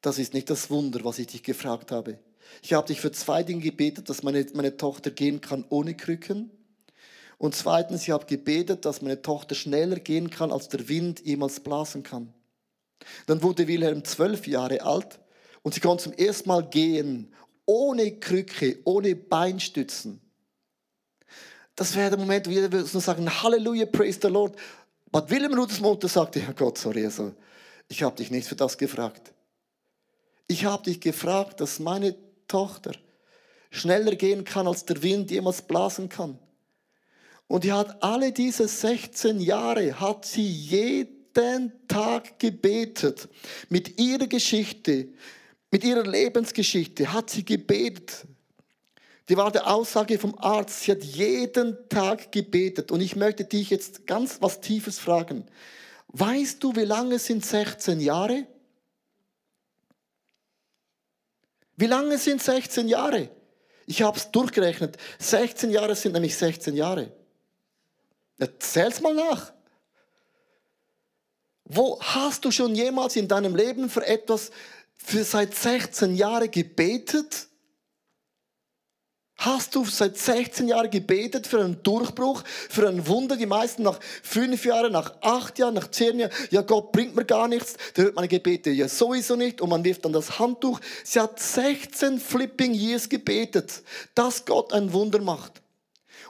das 0.00 0.18
ist 0.18 0.34
nicht 0.34 0.50
das 0.50 0.68
Wunder, 0.70 1.04
was 1.04 1.18
ich 1.18 1.28
dich 1.28 1.42
gefragt 1.42 1.92
habe. 1.92 2.18
Ich 2.62 2.72
habe 2.72 2.86
dich 2.86 3.00
für 3.00 3.12
zwei 3.12 3.42
Dinge 3.42 3.62
gebetet, 3.62 4.08
dass 4.08 4.22
meine, 4.22 4.44
meine 4.54 4.76
Tochter 4.76 5.10
gehen 5.10 5.40
kann 5.40 5.64
ohne 5.68 5.94
Krücken. 5.94 6.50
Und 7.36 7.54
zweitens, 7.54 8.02
ich 8.02 8.10
habe 8.10 8.26
gebetet, 8.26 8.84
dass 8.84 9.00
meine 9.00 9.22
Tochter 9.22 9.54
schneller 9.54 10.00
gehen 10.00 10.30
kann, 10.30 10.50
als 10.50 10.68
der 10.68 10.88
Wind 10.88 11.24
jemals 11.24 11.60
blasen 11.60 12.02
kann. 12.02 12.32
Dann 13.26 13.42
wurde 13.42 13.68
Wilhelm 13.68 14.04
zwölf 14.04 14.46
Jahre 14.46 14.82
alt 14.82 15.20
und 15.62 15.74
sie 15.74 15.80
konnte 15.80 16.04
zum 16.04 16.12
ersten 16.14 16.48
Mal 16.48 16.68
gehen, 16.68 17.32
ohne 17.64 18.18
Krücke, 18.18 18.80
ohne 18.84 19.14
Beinstützen. 19.14 20.20
Das 21.78 21.94
wäre 21.94 22.10
der 22.10 22.18
Moment, 22.18 22.44
wo 22.44 22.50
jeder 22.50 22.72
würde 22.72 22.88
sagen, 22.88 23.30
Halleluja, 23.30 23.86
praise 23.86 24.18
the 24.20 24.26
Lord. 24.26 24.58
Aber 25.12 25.30
Wilhelm 25.30 25.54
Ruders 25.54 25.78
Mutter 25.78 26.08
sagte, 26.08 26.40
Herr 26.40 26.52
Gott, 26.52 26.76
sorry, 26.76 27.04
also, 27.04 27.32
ich 27.86 28.02
habe 28.02 28.16
dich 28.16 28.32
nicht 28.32 28.48
für 28.48 28.56
das 28.56 28.76
gefragt. 28.76 29.32
Ich 30.48 30.64
habe 30.64 30.82
dich 30.82 31.00
gefragt, 31.00 31.60
dass 31.60 31.78
meine 31.78 32.16
Tochter 32.48 32.90
schneller 33.70 34.16
gehen 34.16 34.42
kann, 34.42 34.66
als 34.66 34.86
der 34.86 35.00
Wind 35.04 35.30
jemals 35.30 35.62
blasen 35.62 36.08
kann. 36.08 36.36
Und 37.46 37.62
die 37.62 37.72
hat 37.72 38.02
alle 38.02 38.32
diese 38.32 38.66
16 38.66 39.38
Jahre, 39.38 40.00
hat 40.00 40.24
sie 40.24 40.50
jeden 40.50 41.72
Tag 41.86 42.40
gebetet. 42.40 43.28
Mit 43.68 44.00
ihrer 44.00 44.26
Geschichte, 44.26 45.10
mit 45.70 45.84
ihrer 45.84 46.04
Lebensgeschichte 46.04 47.12
hat 47.12 47.30
sie 47.30 47.44
gebetet. 47.44 48.26
Die 49.28 49.36
war 49.36 49.50
der 49.50 49.66
Aussage 49.66 50.18
vom 50.18 50.38
Arzt. 50.38 50.80
Sie 50.80 50.90
hat 50.90 51.02
jeden 51.04 51.88
Tag 51.88 52.32
gebetet. 52.32 52.90
Und 52.90 53.00
ich 53.00 53.14
möchte 53.14 53.44
dich 53.44 53.70
jetzt 53.70 54.06
ganz 54.06 54.40
was 54.40 54.60
Tiefes 54.60 54.98
fragen. 54.98 55.46
Weißt 56.08 56.62
du, 56.62 56.74
wie 56.74 56.84
lange 56.84 57.18
sind 57.18 57.44
16 57.44 58.00
Jahre? 58.00 58.46
Wie 61.76 61.86
lange 61.86 62.16
sind 62.18 62.42
16 62.42 62.88
Jahre? 62.88 63.28
Ich 63.86 64.02
habe 64.02 64.16
es 64.16 64.30
durchgerechnet. 64.30 64.96
16 65.18 65.70
Jahre 65.70 65.94
sind 65.94 66.12
nämlich 66.12 66.36
16 66.36 66.74
Jahre. 66.74 67.12
Erzähl's 68.38 69.00
mal 69.00 69.14
nach. 69.14 69.52
Wo 71.64 72.00
hast 72.00 72.44
du 72.44 72.50
schon 72.50 72.74
jemals 72.74 73.16
in 73.16 73.28
deinem 73.28 73.54
Leben 73.54 73.90
für 73.90 74.06
etwas 74.06 74.50
für 74.96 75.22
seit 75.22 75.54
16 75.54 76.16
Jahren 76.16 76.50
gebetet? 76.50 77.48
Hast 79.40 79.76
du 79.76 79.84
seit 79.84 80.18
16 80.18 80.66
Jahren 80.66 80.90
gebetet 80.90 81.46
für 81.46 81.60
einen 81.60 81.80
Durchbruch, 81.84 82.42
für 82.44 82.88
ein 82.88 83.06
Wunder? 83.06 83.36
Die 83.36 83.46
meisten 83.46 83.84
nach 83.84 84.00
fünf 84.24 84.64
Jahren, 84.64 84.90
nach 84.90 85.14
acht 85.20 85.60
Jahren, 85.60 85.74
nach 85.74 85.88
zehn 85.92 86.18
Jahren, 86.18 86.32
ja 86.50 86.60
Gott 86.62 86.90
bringt 86.90 87.14
mir 87.14 87.24
gar 87.24 87.46
nichts, 87.46 87.76
da 87.94 88.02
hört 88.02 88.16
meine 88.16 88.26
Gebete 88.26 88.70
ja 88.70 88.88
sowieso 88.88 89.36
nicht 89.36 89.60
und 89.60 89.70
man 89.70 89.84
wirft 89.84 90.04
dann 90.04 90.12
das 90.12 90.40
Handtuch. 90.40 90.80
Sie 91.04 91.20
hat 91.20 91.38
16 91.38 92.18
flipping 92.18 92.74
years 92.74 93.08
gebetet, 93.08 93.84
dass 94.16 94.44
Gott 94.44 94.72
ein 94.72 94.92
Wunder 94.92 95.22
macht. 95.22 95.62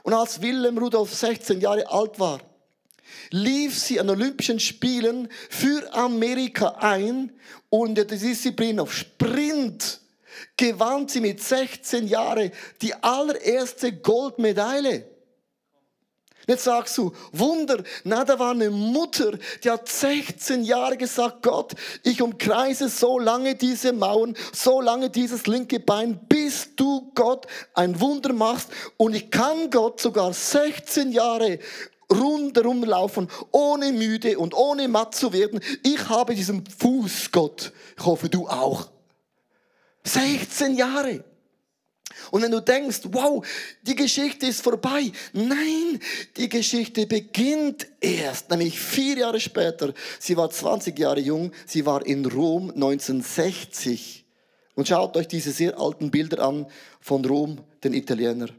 Und 0.03 0.13
als 0.13 0.43
Willem 0.43 0.77
Rudolf 0.77 1.11
16 1.11 1.61
Jahre 1.61 1.89
alt 1.89 2.19
war, 2.19 2.39
lief 3.31 3.75
sie 3.75 3.99
an 3.99 4.11
Olympischen 4.11 4.59
Spielen 4.59 5.29
für 5.49 5.91
Amerika 5.95 6.75
ein 6.79 7.31
und 7.69 7.95
der 7.95 8.05
Disziplin 8.05 8.79
auf 8.79 8.93
Sprint 8.93 9.99
gewann 10.57 11.07
sie 11.07 11.21
mit 11.21 11.41
16 11.41 12.07
Jahren 12.07 12.51
die 12.81 12.93
allererste 12.95 13.93
Goldmedaille. 13.93 15.05
Jetzt 16.49 16.63
sagst 16.63 16.97
du, 16.97 17.11
Wunder, 17.31 17.83
na, 18.03 18.25
da 18.25 18.39
war 18.39 18.53
eine 18.53 18.71
Mutter, 18.71 19.37
die 19.63 19.69
hat 19.69 19.87
16 19.87 20.63
Jahre 20.63 20.97
gesagt, 20.97 21.43
Gott, 21.43 21.73
ich 22.01 22.23
umkreise 22.23 22.89
so 22.89 23.19
lange 23.19 23.53
diese 23.53 23.93
Mauern, 23.93 24.35
so 24.51 24.81
lange 24.81 25.11
dieses 25.11 25.45
linke 25.45 25.79
Bein, 25.79 26.19
bis 26.27 26.75
du 26.75 27.11
Gott 27.13 27.45
ein 27.75 27.99
Wunder 27.99 28.33
machst. 28.33 28.69
Und 28.97 29.13
ich 29.13 29.29
kann 29.29 29.69
Gott 29.69 30.01
sogar 30.01 30.33
16 30.33 31.11
Jahre 31.11 31.59
rundherum 32.11 32.83
laufen, 32.83 33.29
ohne 33.51 33.91
müde 33.91 34.39
und 34.39 34.55
ohne 34.55 34.87
matt 34.87 35.13
zu 35.13 35.31
werden. 35.31 35.59
Ich 35.83 36.09
habe 36.09 36.33
diesen 36.33 36.65
Fuß, 36.65 37.31
Gott. 37.31 37.71
Ich 37.95 38.03
hoffe, 38.03 38.27
du 38.27 38.47
auch. 38.47 38.89
16 40.03 40.75
Jahre. 40.75 41.23
Und 42.31 42.41
wenn 42.41 42.51
du 42.51 42.61
denkst, 42.61 43.01
wow, 43.11 43.45
die 43.81 43.95
Geschichte 43.95 44.47
ist 44.47 44.61
vorbei. 44.61 45.11
Nein, 45.33 45.99
die 46.37 46.49
Geschichte 46.49 47.05
beginnt 47.05 47.87
erst, 47.99 48.49
nämlich 48.49 48.79
vier 48.79 49.17
Jahre 49.17 49.39
später. 49.39 49.93
Sie 50.19 50.35
war 50.35 50.49
20 50.49 50.97
Jahre 50.97 51.19
jung, 51.19 51.51
sie 51.65 51.85
war 51.85 52.05
in 52.05 52.25
Rom 52.25 52.71
1960. 52.71 54.25
Und 54.75 54.87
schaut 54.87 55.17
euch 55.17 55.27
diese 55.27 55.51
sehr 55.51 55.77
alten 55.79 56.11
Bilder 56.11 56.39
an 56.45 56.67
von 56.99 57.23
Rom, 57.25 57.59
den 57.83 57.93
Italienern. 57.93 58.51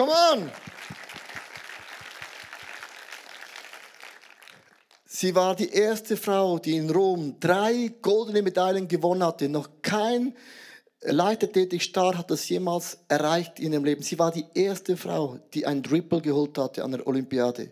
Come 0.00 0.12
on! 0.12 0.50
Sie 5.04 5.34
war 5.34 5.54
die 5.54 5.68
erste 5.68 6.16
Frau, 6.16 6.58
die 6.58 6.76
in 6.76 6.88
Rom 6.88 7.38
drei 7.38 7.92
goldene 8.00 8.40
Medaillen 8.40 8.88
gewonnen 8.88 9.22
hatte. 9.22 9.50
Noch 9.50 9.68
kein 9.82 10.34
Leichtathletik 11.02 11.82
Star 11.82 12.16
hat 12.16 12.30
das 12.30 12.48
jemals 12.48 12.96
erreicht 13.08 13.60
in 13.60 13.74
ihrem 13.74 13.84
Leben. 13.84 14.02
Sie 14.02 14.18
war 14.18 14.32
die 14.32 14.46
erste 14.54 14.96
Frau, 14.96 15.38
die 15.52 15.66
ein 15.66 15.82
Triple 15.82 16.22
geholt 16.22 16.56
hatte 16.56 16.82
an 16.82 16.92
der 16.92 17.06
Olympiade. 17.06 17.70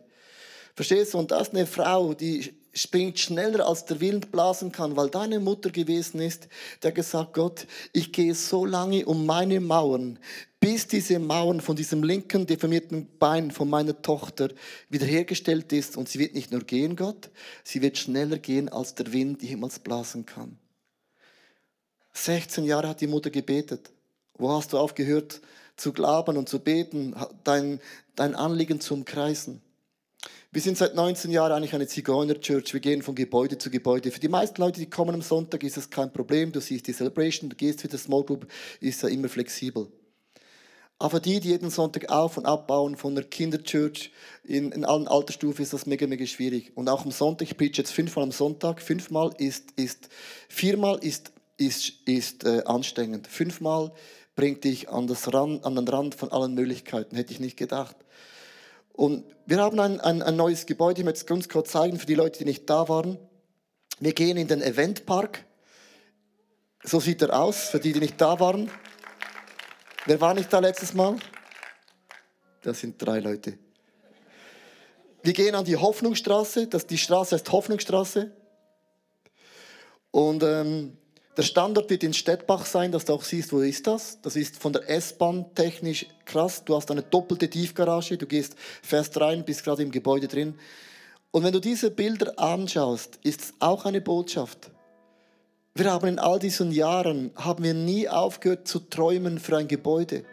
Verstehst 0.75 1.15
du? 1.15 1.19
Und 1.21 1.31
das 1.31 1.49
ist 1.49 1.55
eine 1.55 1.65
Frau, 1.67 2.13
die 2.13 2.58
springt 2.73 3.19
schneller 3.19 3.67
als 3.67 3.85
der 3.87 4.01
Wind 4.01 4.31
blasen 4.31 4.73
kann, 4.73 4.97
weil 4.97 5.09
deine 5.09 5.41
Mutter 5.41 5.71
gewesen 5.71 6.21
ist, 6.21 6.49
der 6.83 6.93
gesagt, 6.93 7.35
Gott, 7.35 7.67
ich 7.93 8.13
gehe 8.13 8.35
so 8.35 8.65
lange 8.65 9.05
um 9.07 9.27
meine 9.27 9.61
Mauern, 9.61 10.19
bis 10.61 10.87
diese 10.87 11.19
Mauern 11.19 11.61
von 11.61 11.77
diesem 11.77 12.03
linken 12.03 12.47
deformierten 12.47 13.09
Bein 13.19 13.51
von 13.51 13.71
meiner 13.71 14.01
Tochter 14.03 14.51
wiederhergestellt 14.89 15.73
ist. 15.73 15.97
Und 15.97 16.09
sie 16.09 16.19
wird 16.19 16.35
nicht 16.35 16.51
nur 16.51 16.63
gehen, 16.63 16.97
Gott, 16.97 17.31
sie 17.65 17.83
wird 17.83 17.99
schneller 17.99 18.39
gehen, 18.39 18.69
als 18.69 18.95
der 18.95 19.13
Wind 19.13 19.43
jemals 19.43 19.79
blasen 19.79 20.27
kann. 20.27 20.59
16 22.13 22.65
Jahre 22.65 22.89
hat 22.89 23.01
die 23.01 23.07
Mutter 23.07 23.31
gebetet. 23.31 23.91
Wo 24.35 24.51
hast 24.53 24.73
du 24.73 24.79
aufgehört 24.79 25.41
zu 25.77 25.93
glauben 25.93 26.37
und 26.37 26.49
zu 26.49 26.59
beten, 26.59 27.15
dein, 27.45 27.81
dein 28.17 28.35
Anliegen 28.35 28.81
zu 28.81 28.95
umkreisen? 28.95 29.63
Wir 30.59 30.63
sind 30.63 30.77
seit 30.77 30.97
19 30.97 31.31
Jahren 31.31 31.53
eigentlich 31.53 31.73
eine 31.73 31.87
Zigeuner-Church. 31.87 32.73
Wir 32.73 32.81
gehen 32.81 33.01
von 33.01 33.15
Gebäude 33.15 33.59
zu 33.59 33.71
Gebäude. 33.71 34.11
Für 34.11 34.19
die 34.19 34.27
meisten 34.27 34.61
Leute, 34.61 34.81
die 34.81 34.91
kommen 34.91 35.15
am 35.15 35.23
Sonntag, 35.23 35.63
ist 35.63 35.77
es 35.77 35.89
kein 35.89 36.13
Problem. 36.13 36.51
Du 36.51 36.61
siehst 36.61 36.89
die 36.89 36.93
Celebration, 36.93 37.49
du 37.49 37.55
gehst 37.55 37.85
wieder 37.85 37.97
Small 37.97 38.25
Group, 38.25 38.49
ist 38.81 39.01
ja 39.05 39.09
immer 39.09 39.29
flexibel. 39.29 39.87
Aber 40.99 41.21
die, 41.21 41.39
die 41.39 41.51
jeden 41.51 41.71
Sonntag 41.71 42.11
auf- 42.11 42.39
und 42.39 42.47
abbauen 42.47 42.97
von 42.97 43.15
der 43.15 43.23
Kinderchurch 43.23 44.11
in, 44.43 44.73
in 44.73 44.85
allen 44.85 45.07
Altersstufen, 45.07 45.63
ist 45.63 45.75
das 45.75 45.87
mega, 45.87 46.09
mega 46.09 46.27
schwierig. 46.27 46.73
Und 46.75 46.89
auch 46.89 47.05
am 47.05 47.13
Sonntag, 47.13 47.47
ich 47.47 47.57
preach 47.57 47.79
jetzt 47.79 47.93
fünfmal 47.93 48.25
am 48.25 48.33
Sonntag, 48.33 48.83
fünfmal 48.83 49.31
ist, 49.39 49.71
ist 49.77 50.09
viermal 50.49 50.99
ist, 51.03 51.31
ist, 51.57 51.93
ist 52.05 52.43
äh, 52.43 52.65
anstrengend. 52.65 53.29
Fünfmal 53.29 53.93
bringt 54.35 54.65
dich 54.65 54.89
an, 54.89 55.07
das 55.07 55.33
Rand, 55.33 55.65
an 55.65 55.77
den 55.77 55.87
Rand 55.87 56.17
von 56.17 56.33
allen 56.33 56.55
Möglichkeiten, 56.55 57.15
hätte 57.15 57.33
ich 57.33 57.39
nicht 57.39 57.57
gedacht. 57.57 57.95
Und 58.99 59.25
wir 59.47 59.59
haben 59.59 59.79
ein, 59.79 60.01
ein, 60.01 60.23
ein 60.23 60.35
neues 60.35 60.67
Gebäude, 60.67 61.03
ich 61.03 61.05
möchte 61.05 61.21
es 61.21 61.27
ganz 61.27 61.49
kurz 61.49 61.71
zeigen 61.71 62.01
für 62.01 62.07
die 62.07 62.17
Leute, 62.17 62.41
die 62.41 62.45
nicht 62.45 62.69
da 62.69 62.89
waren. 62.89 63.17
Wir 64.01 64.13
gehen 64.13 64.37
in 64.37 64.49
den 64.49 64.61
Eventpark. 64.61 65.45
So 66.83 66.99
sieht 66.99 67.23
er 67.23 67.41
aus, 67.41 67.69
für 67.69 67.79
die, 67.79 67.93
die 67.93 68.01
nicht 68.01 68.21
da 68.21 68.41
waren. 68.41 68.69
Wer 70.07 70.21
war 70.21 70.35
nicht 70.35 70.53
da 70.53 70.59
letztes 70.59 70.95
Mal? 70.95 71.15
Das 72.63 72.81
sind 72.81 73.01
drei 73.01 73.21
Leute. 73.21 73.57
Wir 75.23 75.33
gehen 75.33 75.55
an 75.55 75.65
die 75.65 75.77
Hoffnungsstraße, 75.77 76.67
das, 76.67 76.89
die 76.89 76.99
Straße 76.99 77.37
heißt 77.37 77.53
Hoffnungsstraße. 77.53 78.33
Und 80.11 80.43
ähm, 80.43 80.98
der 81.39 81.45
Standort 81.45 81.89
wird 81.89 82.03
in 82.03 82.15
Stettbach 82.15 82.67
sein, 82.67 82.91
dass 82.91 83.05
du 83.05 83.13
auch 83.13 83.23
siehst, 83.23 83.53
wo 83.53 83.61
ist 83.61 83.87
das? 83.87 84.21
Das 84.23 84.35
ist 84.35 84.57
von 84.57 84.73
der 84.73 84.91
S-Bahn 84.91 85.55
technisch 85.55 86.07
krass. 86.25 86.65
Du 86.65 86.75
hast 86.75 86.91
eine 86.91 87.03
doppelte 87.03 87.49
Tiefgarage, 87.49 88.19
du 88.19 88.27
gehst 88.27 88.57
fest 88.83 89.21
rein, 89.21 89.45
bist 89.45 89.63
gerade 89.63 89.85
im 89.85 89.93
Gebäude 89.93 90.27
drin. 90.27 90.59
Und 91.31 91.45
wenn 91.45 91.53
du 91.53 91.61
diese 91.61 91.93
Bilder 91.93 92.37
anschaust, 92.41 93.21
ist 93.23 93.41
es 93.41 93.55
auch 93.61 93.85
eine 93.85 94.01
Botschaft. 94.01 94.73
Wir 95.77 95.93
haben 95.93 96.09
in 96.09 96.19
all 96.19 96.41
diesen 96.41 96.73
Jahren, 96.73 97.31
haben 97.37 97.63
wir 97.63 97.75
nie 97.75 98.09
aufgehört 98.09 98.67
zu 98.67 98.81
träumen 98.81 99.39
für 99.39 99.59
ein 99.59 99.69
Gebäude. 99.69 100.25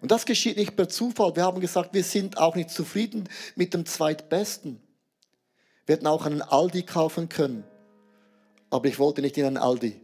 Und 0.00 0.10
das 0.10 0.26
geschieht 0.26 0.56
nicht 0.56 0.74
per 0.74 0.88
Zufall. 0.88 1.36
Wir 1.36 1.44
haben 1.44 1.60
gesagt, 1.60 1.94
wir 1.94 2.02
sind 2.02 2.38
auch 2.38 2.56
nicht 2.56 2.70
zufrieden 2.70 3.28
mit 3.54 3.72
dem 3.72 3.86
Zweitbesten. 3.86 4.80
Wir 5.86 5.94
hätten 5.94 6.08
auch 6.08 6.26
einen 6.26 6.42
Aldi 6.42 6.82
kaufen 6.82 7.28
können 7.28 7.62
aber 8.70 8.88
ich 8.88 8.98
wollte 8.98 9.22
nicht 9.22 9.36
in 9.38 9.46
einen 9.46 9.56
Aldi. 9.56 10.00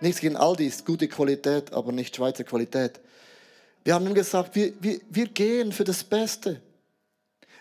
Nichts 0.00 0.20
gegen 0.20 0.36
Aldi 0.36 0.66
ist 0.66 0.86
gute 0.86 1.08
Qualität, 1.08 1.72
aber 1.72 1.92
nicht 1.92 2.16
Schweizer 2.16 2.44
Qualität. 2.44 3.00
Wir 3.84 3.94
haben 3.94 4.12
gesagt, 4.14 4.54
wir, 4.54 4.72
wir, 4.80 5.00
wir 5.08 5.26
gehen 5.26 5.72
für 5.72 5.84
das 5.84 6.04
Beste. 6.04 6.60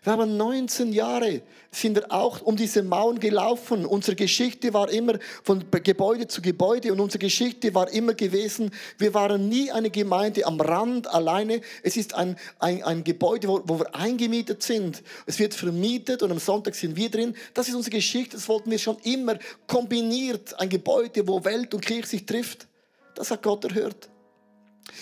Wir 0.04 0.14
haben 0.14 0.38
19 0.38 0.94
Jahre, 0.94 1.42
sind 1.72 1.96
wir 1.96 2.12
auch 2.12 2.42
um 2.42 2.56
diese 2.56 2.84
Mauern 2.84 3.20
gelaufen. 3.20 3.86
Unsere 3.86 4.16
Geschichte 4.16 4.74
war 4.74 4.90
immer 4.90 5.20
von 5.44 5.66
Gebäude 5.72 6.28
zu 6.28 6.42
Gebäude 6.42 6.94
und 6.94 7.02
unsere 7.02 7.20
Geschichte 7.20 7.74
war 7.76 7.92
immer 7.92 8.14
gewesen, 8.14 8.72
wir 8.98 9.14
waren 9.14 9.50
nie 9.50 9.72
eine 9.72 9.90
Gemeinde 9.90 10.46
am 10.46 10.62
Rand 10.62 11.14
alleine. 11.14 11.60
Es 11.84 11.98
ist 11.98 12.16
ein, 12.16 12.38
ein, 12.60 12.82
ein 12.84 13.04
Gebäude, 13.04 13.50
wo, 13.50 13.62
wo 13.66 13.80
wir 13.80 13.94
eingemietet 13.94 14.64
sind. 14.64 15.04
Es 15.26 15.38
wird 15.38 15.54
vermietet 15.54 16.24
und 16.24 16.32
am 16.32 16.40
Sonntag 16.40 16.76
sind 16.76 16.96
wir 16.96 17.12
drin. 17.12 17.36
Das 17.54 17.68
ist 17.68 17.76
unsere 17.76 17.98
Geschichte, 17.98 18.38
das 18.38 18.48
wollten 18.48 18.72
wir 18.72 18.80
schon 18.80 18.98
immer 19.04 19.38
kombiniert. 19.68 20.58
Ein 20.60 20.70
Gebäude, 20.70 21.28
wo 21.28 21.44
Welt 21.44 21.74
und 21.74 21.86
Kirche 21.86 22.08
sich 22.08 22.26
trifft. 22.26 22.68
Das 23.16 23.32
hat 23.32 23.44
Gott 23.44 23.66
erhört. 23.66 24.10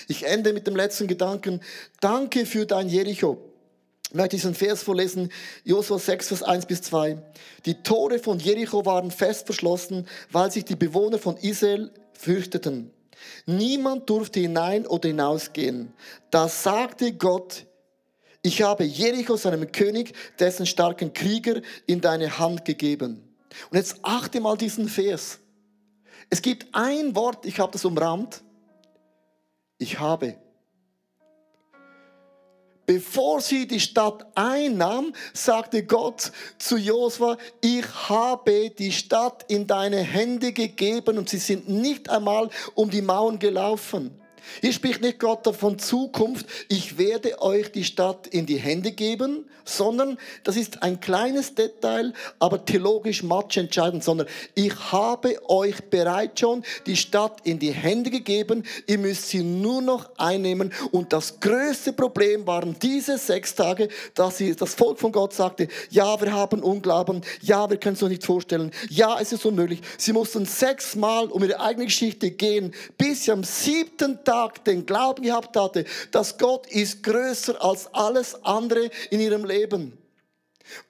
Ich 0.07 0.25
ende 0.25 0.53
mit 0.53 0.65
dem 0.65 0.75
letzten 0.75 1.07
Gedanken. 1.07 1.61
Danke 1.99 2.45
für 2.45 2.65
dein 2.65 2.89
Jericho. 2.89 3.46
Ich 4.09 4.15
möchte 4.15 4.37
diesen 4.37 4.55
Vers 4.55 4.83
vorlesen, 4.83 5.31
Josua 5.65 5.99
6, 5.99 6.29
Vers 6.29 6.43
1 6.43 6.65
bis 6.65 6.81
2. 6.83 7.17
Die 7.65 7.83
Tore 7.83 8.19
von 8.19 8.39
Jericho 8.39 8.85
waren 8.85 9.11
fest 9.11 9.45
verschlossen, 9.45 10.07
weil 10.31 10.49
sich 10.49 10.63
die 10.63 10.77
Bewohner 10.77 11.19
von 11.19 11.35
Israel 11.37 11.91
fürchteten. 12.13 12.91
Niemand 13.45 14.09
durfte 14.09 14.39
hinein 14.39 14.87
oder 14.87 15.09
hinausgehen. 15.09 15.93
Da 16.31 16.47
sagte 16.47 17.13
Gott, 17.13 17.65
ich 18.41 18.61
habe 18.61 18.85
Jericho, 18.85 19.35
seinem 19.35 19.71
König, 19.73 20.13
dessen 20.39 20.65
starken 20.65 21.11
Krieger, 21.13 21.61
in 21.85 21.99
deine 21.99 22.39
Hand 22.39 22.63
gegeben. 22.63 23.35
Und 23.69 23.77
jetzt 23.77 23.97
achte 24.03 24.39
mal 24.39 24.55
diesen 24.55 24.87
Vers. 24.87 25.39
Es 26.29 26.41
gibt 26.41 26.67
ein 26.73 27.13
Wort, 27.15 27.45
ich 27.45 27.59
habe 27.59 27.73
das 27.73 27.83
umrahmt. 27.83 28.41
Ich 29.79 29.99
habe. 29.99 30.37
Bevor 32.87 33.41
sie 33.41 33.67
die 33.67 33.81
Stadt 33.81 34.25
einnahm, 34.33 35.11
sagte 35.33 35.85
Gott 35.85 36.31
zu 36.57 36.77
Josua, 36.77 37.35
ich 37.59 37.85
habe 38.07 38.69
die 38.69 38.93
Stadt 38.93 39.43
in 39.49 39.67
deine 39.67 39.97
Hände 39.97 40.53
gegeben 40.53 41.17
und 41.17 41.27
sie 41.27 41.37
sind 41.37 41.67
nicht 41.67 42.09
einmal 42.09 42.49
um 42.75 42.89
die 42.89 43.01
Mauern 43.01 43.39
gelaufen. 43.39 44.17
Hier 44.61 44.73
spricht 44.73 45.01
nicht 45.01 45.19
Gott 45.19 45.45
davon 45.45 45.79
Zukunft, 45.79 46.45
ich 46.69 46.97
werde 46.97 47.41
euch 47.41 47.71
die 47.71 47.83
Stadt 47.83 48.27
in 48.27 48.45
die 48.45 48.57
Hände 48.57 48.91
geben, 48.91 49.45
sondern 49.65 50.17
das 50.43 50.55
ist 50.55 50.81
ein 50.83 50.99
kleines 50.99 51.53
Detail, 51.55 52.13
aber 52.39 52.63
theologisch 52.63 53.23
match 53.23 53.57
entscheidend, 53.57 54.03
sondern 54.03 54.27
ich 54.55 54.73
habe 54.91 55.37
euch 55.49 55.83
bereits 55.89 56.39
schon 56.39 56.63
die 56.85 56.95
Stadt 56.95 57.41
in 57.43 57.59
die 57.59 57.71
Hände 57.71 58.09
gegeben, 58.09 58.63
ihr 58.87 58.97
müsst 58.97 59.29
sie 59.29 59.43
nur 59.43 59.81
noch 59.81 60.09
einnehmen 60.17 60.73
und 60.91 61.11
das 61.13 61.39
größte 61.39 61.93
Problem 61.93 62.47
waren 62.47 62.75
diese 62.81 63.17
sechs 63.17 63.55
Tage, 63.55 63.89
dass 64.13 64.37
sie, 64.37 64.55
das 64.55 64.73
Volk 64.73 64.99
von 64.99 65.11
Gott 65.11 65.33
sagte, 65.33 65.67
ja, 65.89 66.19
wir 66.21 66.31
haben 66.31 66.61
Unglauben, 66.61 67.21
ja, 67.41 67.69
wir 67.69 67.77
können 67.77 67.95
es 67.95 68.03
uns 68.03 68.11
nicht 68.11 68.25
vorstellen, 68.25 68.71
ja, 68.89 69.17
es 69.19 69.33
ist 69.33 69.45
unmöglich. 69.45 69.81
Sie 69.97 70.13
mussten 70.13 70.45
sechsmal 70.45 71.27
um 71.27 71.43
ihre 71.43 71.59
eigene 71.59 71.85
Geschichte 71.85 72.31
gehen, 72.31 72.73
bis 72.97 73.25
sie 73.25 73.31
am 73.31 73.43
siebten 73.43 74.23
Tag 74.23 74.36
Tag 74.37 74.63
den 74.65 74.85
Glauben 74.85 75.23
gehabt 75.23 75.57
hatte, 75.57 75.83
dass 76.11 76.37
Gott 76.37 76.67
ist 76.67 77.01
größer 77.01 77.59
als 77.63 77.91
alles 77.91 78.43
andere 78.43 78.91
in 79.09 79.19
ihrem 79.19 79.45
Leben. 79.45 79.97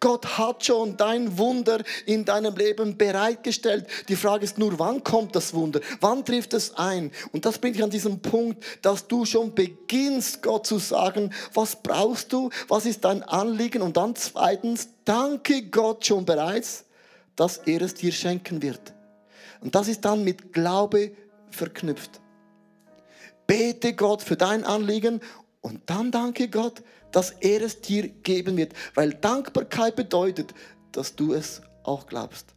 Gott 0.02 0.38
hat 0.38 0.66
schon 0.66 0.98
dein 0.98 1.38
Wunder 1.38 1.82
in 2.06 2.26
deinem 2.26 2.58
Leben 2.58 2.98
bereitgestellt. 2.98 3.88
Die 4.10 4.18
Frage 4.18 4.44
ist 4.44 4.58
nur, 4.58 4.78
wann 4.80 5.02
kommt 5.02 5.34
das 5.34 5.54
Wunder? 5.54 5.80
Wann 6.02 6.26
trifft 6.26 6.54
es 6.56 6.76
ein? 6.76 7.12
Und 7.32 7.46
das 7.46 7.58
bringt 7.60 7.78
dich 7.78 7.84
an 7.84 7.90
diesem 7.90 8.20
Punkt, 8.20 8.62
dass 8.82 9.08
du 9.08 9.24
schon 9.24 9.56
beginnst, 9.56 10.42
Gott 10.44 10.66
zu 10.68 10.78
sagen, 10.78 11.32
was 11.54 11.82
brauchst 11.82 12.34
du? 12.34 12.50
Was 12.68 12.86
ist 12.86 13.06
dein 13.06 13.24
Anliegen? 13.24 13.82
Und 13.82 13.96
dann 13.96 14.14
zweitens, 14.16 14.90
danke 15.06 15.62
Gott 15.62 16.06
schon 16.06 16.26
bereits, 16.26 16.84
dass 17.38 17.60
er 17.60 17.82
es 17.82 17.94
dir 17.94 18.12
schenken 18.12 18.62
wird. 18.62 18.94
Und 19.62 19.74
das 19.74 19.88
ist 19.88 20.04
dann 20.04 20.26
mit 20.26 20.52
Glaube 20.52 21.12
verknüpft. 21.50 22.20
Bete 23.48 23.94
Gott 23.94 24.22
für 24.22 24.36
dein 24.36 24.64
Anliegen 24.64 25.22
und 25.62 25.90
dann 25.90 26.12
danke 26.12 26.50
Gott, 26.50 26.84
dass 27.12 27.32
er 27.32 27.62
es 27.62 27.82
dir 27.82 28.10
geben 28.10 28.58
wird. 28.58 28.74
Weil 28.94 29.14
Dankbarkeit 29.14 29.96
bedeutet, 29.96 30.54
dass 30.92 31.16
du 31.16 31.34
es 31.34 31.62
auch 31.84 32.08
glaubst. 32.08 32.57